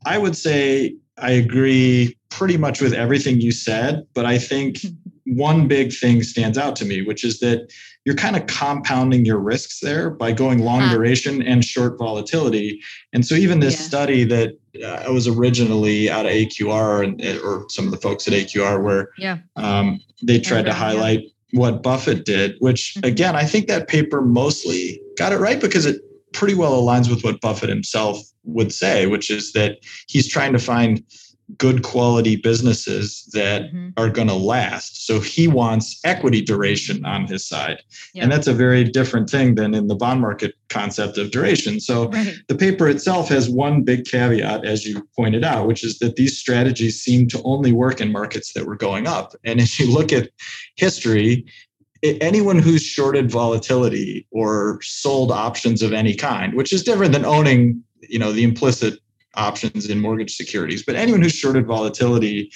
[0.06, 5.01] I would say I agree pretty much with everything you said, but I think mm-hmm.
[5.26, 7.72] One big thing stands out to me, which is that
[8.04, 12.80] you're kind of compounding your risks there by going long duration and short volatility.
[13.12, 13.86] And so even this yeah.
[13.86, 18.34] study that uh, was originally out of AQR and or some of the folks at
[18.34, 19.38] AQR where yeah.
[19.56, 21.60] um, they tried to highlight yeah.
[21.60, 23.06] what Buffett did, which mm-hmm.
[23.06, 26.00] again, I think that paper mostly got it right because it
[26.32, 30.58] pretty well aligns with what Buffett himself would say, which is that he's trying to
[30.58, 31.02] find
[31.58, 33.90] good quality businesses that mm-hmm.
[33.96, 35.06] are going to last.
[35.06, 37.82] So he wants equity duration on his side.
[38.14, 38.22] Yep.
[38.22, 41.80] And that's a very different thing than in the bond market concept of duration.
[41.80, 42.34] So right.
[42.48, 46.38] the paper itself has one big caveat, as you pointed out, which is that these
[46.38, 49.34] strategies seem to only work in markets that were going up.
[49.44, 50.30] And if you look at
[50.76, 51.44] history,
[52.02, 57.82] anyone who's shorted volatility or sold options of any kind, which is different than owning,
[58.00, 58.98] you know, the implicit
[59.34, 60.84] options in mortgage securities.
[60.84, 62.50] But anyone who's shorted volatility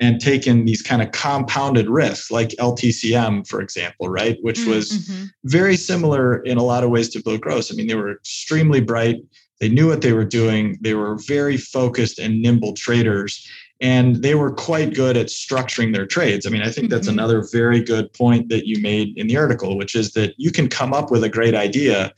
[0.00, 4.90] and taken these kind of compounded risks, like LTCM, for example, right, which mm, was
[4.90, 5.24] mm-hmm.
[5.44, 7.72] very similar in a lot of ways to Bill Gross.
[7.72, 9.22] I mean, they were extremely bright.
[9.60, 10.76] They knew what they were doing.
[10.80, 13.46] They were very focused and nimble traders,
[13.80, 16.46] and they were quite good at structuring their trades.
[16.46, 17.18] I mean, I think that's mm-hmm.
[17.18, 20.68] another very good point that you made in the article, which is that you can
[20.68, 22.12] come up with a great idea,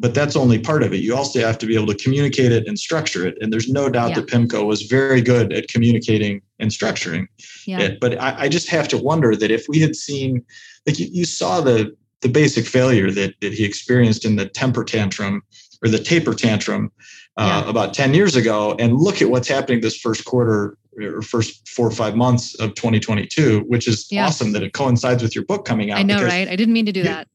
[0.00, 1.00] but that's only part of it.
[1.00, 3.36] You also have to be able to communicate it and structure it.
[3.40, 4.14] And there's no doubt yeah.
[4.16, 7.26] that PIMCO was very good at communicating and structuring
[7.66, 7.80] yeah.
[7.80, 8.00] it.
[8.00, 10.42] But I, I, just have to wonder that if we had seen,
[10.86, 14.84] like you, you saw the the basic failure that that he experienced in the temper
[14.84, 15.42] tantrum
[15.84, 16.90] or the taper tantrum
[17.36, 17.70] uh, yeah.
[17.70, 21.86] about 10 years ago, and look at what's happening this first quarter or first four
[21.86, 25.90] or five months of 2022, which is awesome that it coincides with your book coming
[25.90, 25.98] out.
[25.98, 26.48] I know, right?
[26.48, 27.28] I didn't mean to do that.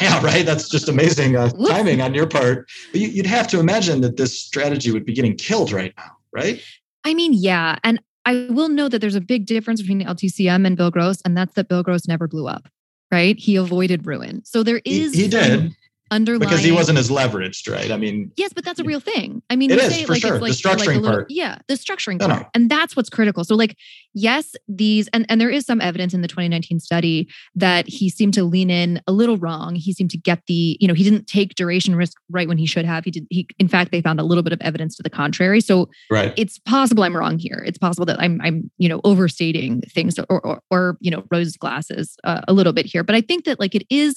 [0.00, 0.44] Yeah, right.
[0.44, 2.68] That's just amazing uh, timing on your part.
[2.92, 6.16] But you, would have to imagine that this strategy would be getting killed right now,
[6.32, 6.62] right?
[7.04, 7.78] I mean, yeah.
[7.84, 11.20] And I will know that there's a big difference between the LTCM and Bill Gross,
[11.24, 12.68] and that's that Bill Gross never blew up,
[13.12, 13.38] right?
[13.38, 14.44] He avoided ruin.
[14.44, 15.14] So there is.
[15.14, 15.74] He, he did
[16.10, 17.90] underlying because he wasn't as leveraged, right?
[17.90, 19.42] I mean, yes, but that's a real thing.
[19.50, 20.38] I mean, it is for like sure.
[20.38, 22.48] Like, the structuring like little, part, yeah, the structuring no, part, no.
[22.54, 23.44] and that's what's critical.
[23.44, 23.76] So, like,
[24.14, 28.34] yes, these and and there is some evidence in the 2019 study that he seemed
[28.34, 29.74] to lean in a little wrong.
[29.74, 32.66] He seemed to get the, you know, he didn't take duration risk right when he
[32.66, 33.04] should have.
[33.04, 33.26] He did.
[33.30, 35.60] He, in fact, they found a little bit of evidence to the contrary.
[35.60, 37.62] So, right, it's possible I'm wrong here.
[37.66, 41.56] It's possible that I'm, I'm, you know, overstating things or or, or you know, rose
[41.56, 43.02] glasses uh, a little bit here.
[43.02, 44.16] But I think that like it is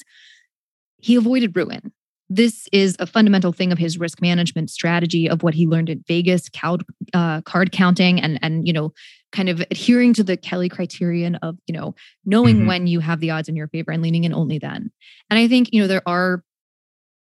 [1.00, 1.92] he avoided ruin
[2.32, 5.98] this is a fundamental thing of his risk management strategy of what he learned at
[6.06, 8.92] Vegas, card, uh, card counting, and and you know,
[9.32, 12.68] kind of adhering to the Kelly criterion of you know knowing mm-hmm.
[12.68, 14.92] when you have the odds in your favor and leaning in only then.
[15.28, 16.44] And I think you know there are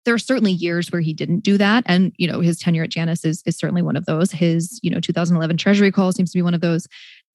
[0.05, 2.91] there are certainly years where he didn't do that, and you know his tenure at
[2.91, 4.31] Janus is is certainly one of those.
[4.31, 6.87] His you know 2011 Treasury call seems to be one of those.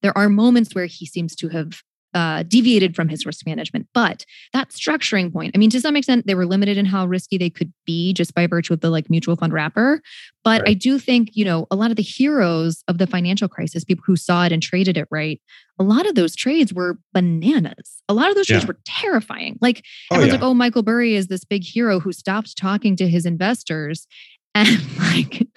[0.02, 1.82] There are moments where he seems to have
[2.14, 3.88] uh, deviated from his risk management.
[3.94, 7.38] But that structuring point, I mean, to some extent, they were limited in how risky
[7.38, 10.02] they could be just by virtue of the like mutual fund wrapper.
[10.44, 10.72] But right.
[10.72, 14.04] I do think, you know, a lot of the heroes of the financial crisis, people
[14.06, 15.40] who saw it and traded it right,
[15.80, 18.02] a lot of those trades were bananas.
[18.10, 19.58] A lot of those trades were terrifying.
[19.62, 20.40] Like oh, everyone's yeah.
[20.40, 24.08] like, oh, Michael Burry is this big hero who stopped talking to his investors
[24.60, 25.48] and like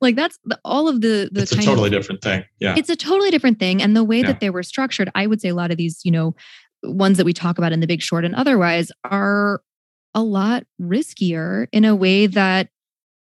[0.00, 2.44] like that's the, all of the the it's a totally of, different thing.
[2.58, 2.74] Yeah.
[2.76, 3.82] It's a totally different thing.
[3.82, 4.28] And the way yeah.
[4.28, 6.34] that they were structured i would say a lot of these you know
[6.82, 9.60] ones that we talk about in the big short and otherwise are
[10.14, 12.68] a lot riskier in a way that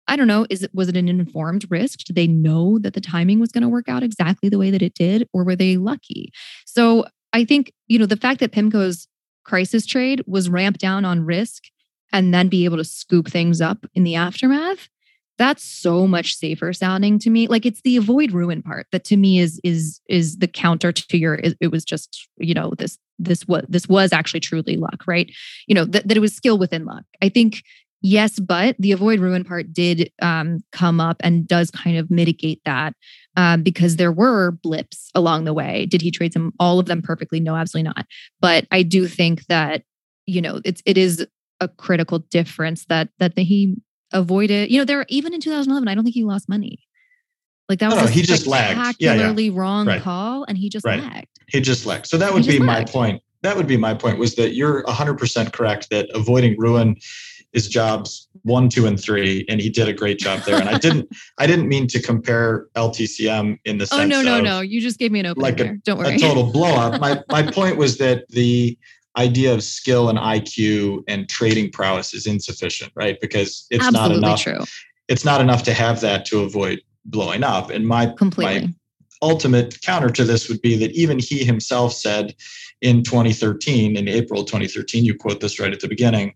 [0.09, 2.01] i don't know is it was it an informed risk?
[2.01, 4.83] Did they know that the timing was going to work out exactly the way that
[4.83, 6.33] it did or were they lucky?
[6.67, 9.07] So i think you know the fact that pimco's
[9.45, 11.65] crisis trade was ramped down on risk
[12.13, 14.89] and then be able to scoop things up in the aftermath
[15.41, 19.17] that's so much safer sounding to me like it's the avoid ruin part that to
[19.17, 23.49] me is is is the counter to your it, was just you know this this
[23.49, 25.33] what this was actually truly luck right
[25.67, 27.63] you know that, that it was skill within luck i think
[28.03, 32.63] Yes, but the avoid ruin part did um, come up and does kind of mitigate
[32.65, 32.95] that
[33.37, 35.85] um, because there were blips along the way.
[35.85, 37.41] Did he trade them all of them perfectly?
[37.41, 38.07] No, absolutely not.
[38.41, 39.83] But I do think that
[40.25, 41.27] you know it's it is
[41.61, 43.77] a critical difference that that the, he
[44.13, 44.71] avoided.
[44.71, 46.79] You know, there even in 2011, I don't think he lost money.
[47.69, 48.97] Like that was no, he just lagged.
[48.99, 49.51] Yeah, yeah.
[49.53, 50.03] wrong right.
[50.03, 51.01] call, and he just right.
[51.01, 51.29] lagged.
[51.47, 52.09] He just lagged.
[52.09, 53.23] So that would be my point.
[53.43, 54.19] That would be my point.
[54.19, 56.97] Was that you're 100 percent correct that avoiding ruin
[57.53, 60.59] is jobs one, two, and three, and he did a great job there.
[60.59, 61.09] And I didn't,
[61.39, 64.01] I didn't mean to compare LTCM in the sense.
[64.01, 64.61] Oh no, no, of no!
[64.61, 65.43] You just gave me an opener.
[65.43, 66.17] Like a, Don't worry.
[66.17, 67.01] A total blow up.
[67.01, 68.77] My my point was that the
[69.17, 73.19] idea of skill and IQ and trading prowess is insufficient, right?
[73.21, 74.43] Because it's Absolutely not enough.
[74.43, 74.65] True.
[75.09, 77.71] It's not enough to have that to avoid blowing up.
[77.71, 78.69] And my completely.
[78.69, 78.75] My,
[79.23, 82.35] ultimate counter to this would be that even he himself said
[82.81, 86.33] in 2013 in april 2013 you quote this right at the beginning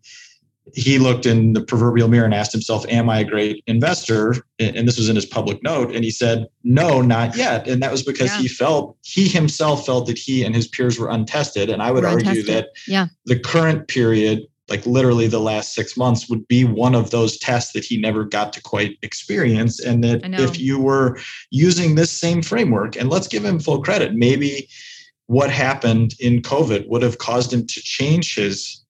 [0.72, 4.36] he looked in the proverbial mirror and asked himself, Am I a great investor?
[4.58, 5.94] And this was in his public note.
[5.94, 7.68] And he said, No, not yet.
[7.68, 8.38] And that was because yeah.
[8.38, 11.68] he felt, he himself felt that he and his peers were untested.
[11.68, 12.54] And I would we're argue untested.
[12.54, 13.08] that yeah.
[13.26, 17.74] the current period, like literally the last six months, would be one of those tests
[17.74, 19.80] that he never got to quite experience.
[19.80, 21.18] And that if you were
[21.50, 24.66] using this same framework, and let's give him full credit, maybe
[25.26, 28.83] what happened in COVID would have caused him to change his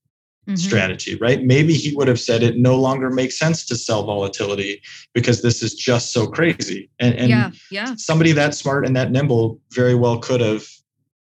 [0.47, 0.57] mm-hmm.
[0.57, 1.43] strategy, right?
[1.43, 4.83] Maybe he would have said it no longer makes sense to sell volatility
[5.13, 6.91] because this is just so crazy.
[6.99, 7.95] And, and yeah, yeah.
[7.97, 10.67] somebody that smart and that nimble very well could have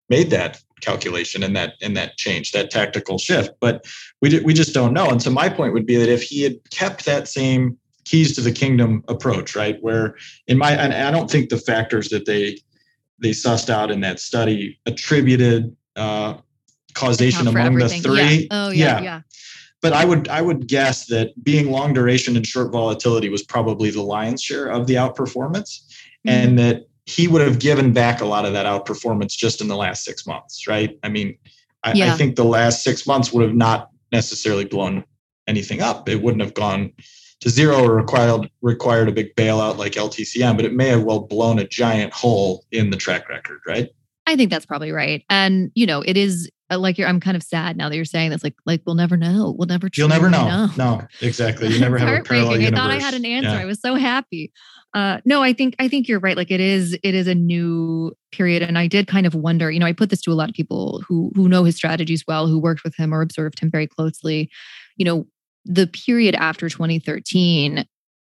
[0.09, 3.51] made that calculation and that and that change, that tactical shift.
[3.61, 3.87] But
[4.21, 5.09] we we just don't know.
[5.09, 8.41] And so my point would be that if he had kept that same keys to
[8.41, 10.17] the kingdom approach, right, where
[10.47, 12.59] in my and I don't think the factors that they
[13.21, 16.35] they sussed out in that study attributed uh,
[16.95, 18.23] causation among the three.
[18.23, 18.47] Yeah.
[18.51, 19.21] Oh yeah, yeah, yeah.
[19.83, 23.91] But I would I would guess that being long duration and short volatility was probably
[23.91, 25.81] the lion's share of the outperformance,
[26.27, 26.29] mm-hmm.
[26.29, 29.77] and that he would have given back a lot of that outperformance just in the
[29.77, 30.99] last six months, right?
[31.03, 31.37] I mean,
[31.83, 32.13] I, yeah.
[32.13, 35.05] I think the last six months would have not necessarily blown
[35.49, 36.09] anything up.
[36.09, 36.93] It wouldn't have gone
[37.41, 41.21] to zero or required required a big bailout like LTCM, but it may have well
[41.21, 43.89] blown a giant hole in the track record, right?
[44.27, 45.25] I think that's probably right.
[45.31, 48.31] And you know, it is like you're, I'm kind of sad now that you're saying
[48.31, 49.55] that's like, like we'll never know.
[49.57, 49.89] We'll never.
[49.95, 50.47] You'll never know.
[50.47, 50.69] know.
[50.77, 51.69] No, exactly.
[51.69, 52.79] You never have a parallel universe.
[52.79, 53.51] I thought I had an answer.
[53.51, 53.61] Yeah.
[53.61, 54.53] I was so happy.
[54.93, 56.37] Uh, no, I think I think you're right.
[56.37, 59.71] Like it is, it is a new period, and I did kind of wonder.
[59.71, 62.25] You know, I put this to a lot of people who who know his strategies
[62.27, 64.51] well, who worked with him or observed him very closely.
[64.97, 65.27] You know,
[65.65, 67.85] the period after 2013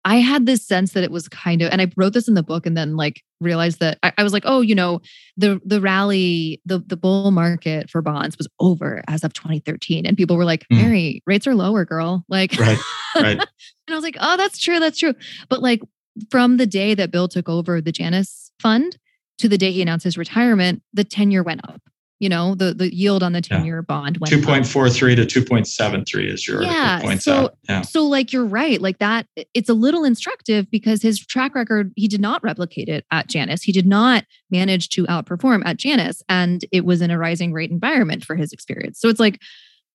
[0.05, 2.43] I had this sense that it was kind of, and I wrote this in the
[2.43, 5.01] book and then like realized that I, I, was like, oh, you know,
[5.37, 10.05] the the rally, the the bull market for bonds was over as of 2013.
[10.05, 10.81] And people were like, mm.
[10.81, 12.25] Mary, rates are lower, girl.
[12.27, 12.77] Like right,
[13.15, 13.37] right.
[13.39, 13.47] and
[13.89, 15.13] I was like, oh, that's true, that's true.
[15.47, 15.81] But like
[16.29, 18.97] from the day that Bill took over the Janus fund
[19.37, 21.81] to the day he announced his retirement, the tenure went up
[22.23, 23.81] you know the the yield on the 10 year yeah.
[23.81, 27.57] bond went 2.43 to 2.73 is your yeah, points so, out.
[27.67, 27.81] Yeah.
[27.81, 28.79] So like you're right.
[28.79, 33.05] Like that it's a little instructive because his track record, he did not replicate it
[33.11, 33.61] at Janus.
[33.61, 36.23] He did not manage to outperform at Janus.
[36.29, 39.01] And it was in a rising rate environment for his experience.
[39.01, 39.41] So it's like,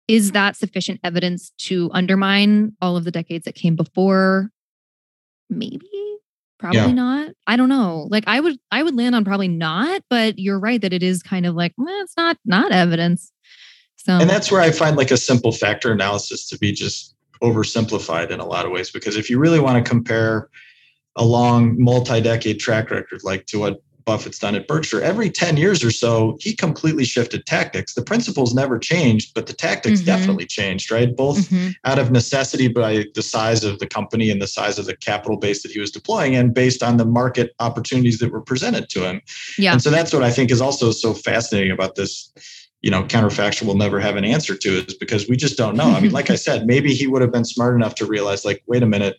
[0.08, 4.48] is that sufficient evidence to undermine all of the decades that came before?
[5.50, 6.13] Maybe
[6.64, 6.92] probably yeah.
[6.92, 7.30] not.
[7.46, 8.08] I don't know.
[8.10, 11.22] Like i would i would land on probably not but you're right that it is
[11.22, 13.30] kind of like well, it's not not evidence.
[13.96, 18.30] So and that's where i find like a simple factor analysis to be just oversimplified
[18.30, 20.48] in a lot of ways because if you really want to compare
[21.16, 25.82] a long multi-decade track record like to what Buffett's done at Berkshire, every 10 years
[25.82, 27.94] or so, he completely shifted tactics.
[27.94, 30.06] The principles never changed, but the tactics mm-hmm.
[30.06, 31.14] definitely changed, right?
[31.14, 31.70] Both mm-hmm.
[31.84, 35.38] out of necessity by the size of the company and the size of the capital
[35.38, 39.08] base that he was deploying, and based on the market opportunities that were presented to
[39.08, 39.22] him.
[39.58, 39.72] Yeah.
[39.72, 42.30] And so that's what I think is also so fascinating about this.
[42.82, 45.86] You know, counterfactual will never have an answer to is because we just don't know.
[45.86, 48.62] I mean, like I said, maybe he would have been smart enough to realize, like,
[48.66, 49.16] wait a minute,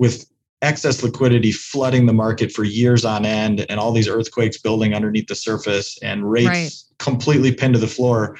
[0.00, 0.26] with
[0.66, 5.28] excess liquidity flooding the market for years on end and all these earthquakes building underneath
[5.28, 6.72] the surface and rates right.
[6.98, 8.36] completely pinned to the floor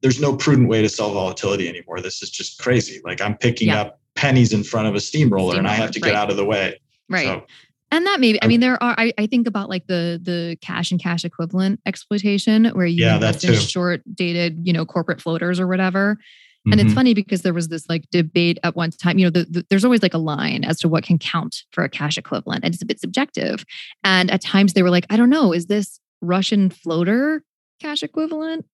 [0.00, 3.68] there's no prudent way to sell volatility anymore this is just crazy like i'm picking
[3.68, 3.80] yeah.
[3.80, 6.16] up pennies in front of a steamroller, steamroller and i have to get right.
[6.16, 7.46] out of the way right so,
[7.92, 10.90] and that maybe i mean there are I, I, think about like the the cash
[10.90, 15.60] and cash equivalent exploitation where you yeah, invest in short dated you know corporate floaters
[15.60, 16.18] or whatever
[16.64, 16.86] and mm-hmm.
[16.86, 19.66] it's funny because there was this like debate at one time, you know, the, the,
[19.68, 22.72] there's always like a line as to what can count for a cash equivalent, and
[22.72, 23.64] it's a bit subjective.
[24.04, 27.42] And at times they were like, I don't know, is this Russian floater
[27.80, 28.66] cash equivalent?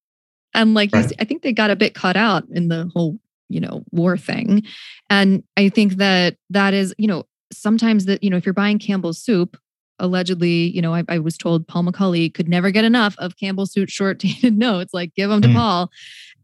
[0.55, 1.13] And like, right.
[1.19, 3.19] I think they got a bit caught out in the whole
[3.49, 4.63] you know, war thing.
[5.11, 8.79] And I think that that is, you know, sometimes that, you know, if you're buying
[8.79, 9.57] Campbell's soup,
[9.99, 13.73] allegedly, you know, I, I was told Paul McCulley could never get enough of Campbell's
[13.73, 15.55] soup short dated notes, like give them to mm.
[15.55, 15.91] Paul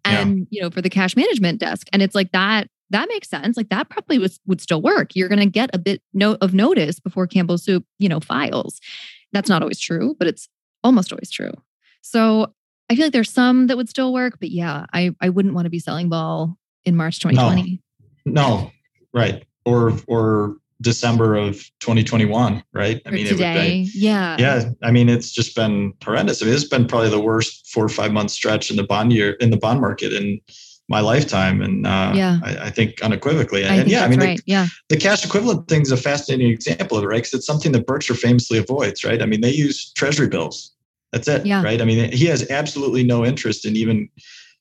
[0.04, 0.44] and, yeah.
[0.50, 1.88] you know, for the cash management desk.
[1.92, 3.56] And it's like that that makes sense.
[3.56, 5.10] Like that probably was, would still work.
[5.14, 8.80] You're going to get a bit no, of notice before Campbell Soup, you know, files.
[9.32, 10.48] That's not always true, but it's
[10.84, 11.52] almost always true.
[12.02, 12.52] So
[12.88, 15.64] I feel like there's some that would still work, but yeah, I I wouldn't want
[15.66, 17.80] to be selling vol in March 2020.
[18.26, 18.70] No, no
[19.12, 19.44] right.
[19.64, 23.02] Or or December of 2021, right?
[23.04, 24.70] I mean, today, yeah, yeah.
[24.82, 26.40] I mean, it's just been horrendous.
[26.42, 29.12] I mean, it's been probably the worst four or five month stretch in the bond
[29.12, 30.40] year in the bond market in
[30.88, 33.64] my lifetime, and uh, yeah, I, I, think unequivocally.
[33.64, 34.36] I and yeah, I mean, right.
[34.36, 37.16] the, yeah, the cash equivalent thing is a fascinating example of it, right?
[37.16, 39.20] Because it's something that Berkshire famously avoids, right?
[39.20, 40.74] I mean, they use Treasury bills
[41.14, 41.46] that's it.
[41.46, 41.62] Yeah.
[41.62, 41.80] Right.
[41.80, 44.08] I mean, he has absolutely no interest in even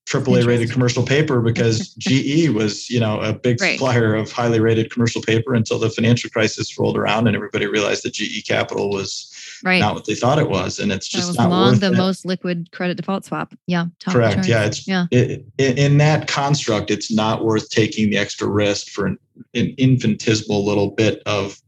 [0.06, 3.78] AAA rated commercial paper because GE was, you know, a big right.
[3.78, 8.04] supplier of highly rated commercial paper until the financial crisis rolled around and everybody realized
[8.04, 9.34] that GE Capital was
[9.64, 9.80] right.
[9.80, 11.98] not what they thought it was, and it's just not long the it.
[11.98, 13.54] most liquid credit default swap.
[13.66, 14.46] Yeah, correct.
[14.46, 15.06] Yeah, it's yeah.
[15.12, 19.18] It, in that construct, it's not worth taking the extra risk for an,
[19.54, 21.62] an infinitesimal little bit of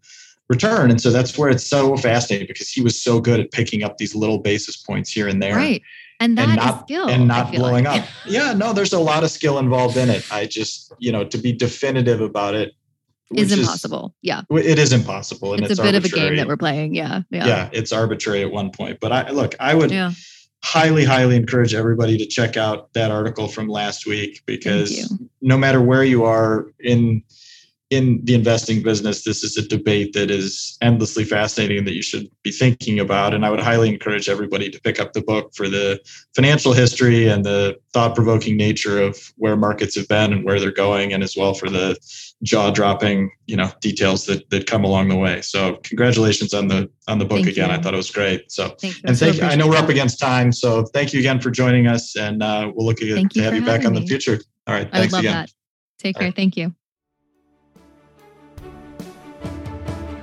[0.49, 0.91] return.
[0.91, 3.97] And so that's where it's so fascinating because he was so good at picking up
[3.97, 5.55] these little basis points here and there.
[5.55, 5.81] Right.
[6.19, 7.09] And that and not, skill.
[7.09, 8.03] And not blowing like.
[8.03, 8.09] up.
[8.25, 10.25] yeah, no, there's a lot of skill involved in it.
[10.31, 12.73] I just, you know, to be definitive about it
[13.33, 14.13] is impossible.
[14.23, 14.41] Is, yeah.
[14.51, 15.53] It is impossible.
[15.53, 16.25] And it's, it's a bit arbitrary.
[16.25, 16.95] of a game that we're playing.
[16.95, 17.21] Yeah.
[17.29, 17.47] Yeah.
[17.47, 17.69] Yeah.
[17.73, 18.99] It's arbitrary at one point.
[18.99, 20.11] But I look, I would yeah.
[20.63, 25.81] highly, highly encourage everybody to check out that article from last week because no matter
[25.81, 27.23] where you are in
[27.91, 32.27] in the investing business, this is a debate that is endlessly fascinating that you should
[32.41, 33.33] be thinking about.
[33.33, 35.99] And I would highly encourage everybody to pick up the book for the
[36.35, 40.71] financial history and the thought provoking nature of where markets have been and where they're
[40.71, 41.95] going, and as well for the
[42.41, 45.41] jaw dropping, you know, details that, that come along the way.
[45.41, 47.69] So congratulations on the on the book thank again.
[47.69, 47.75] You.
[47.75, 48.51] I thought it was great.
[48.51, 50.51] So thank and thank so I know we're up against time.
[50.51, 53.63] So thank you again for joining us and uh, we'll look at to have you
[53.63, 54.39] back on the future.
[54.65, 54.89] All right.
[54.91, 55.33] I thanks again.
[55.33, 55.51] that.
[55.99, 56.27] Take care.
[56.27, 56.35] Right.
[56.35, 56.73] Thank you.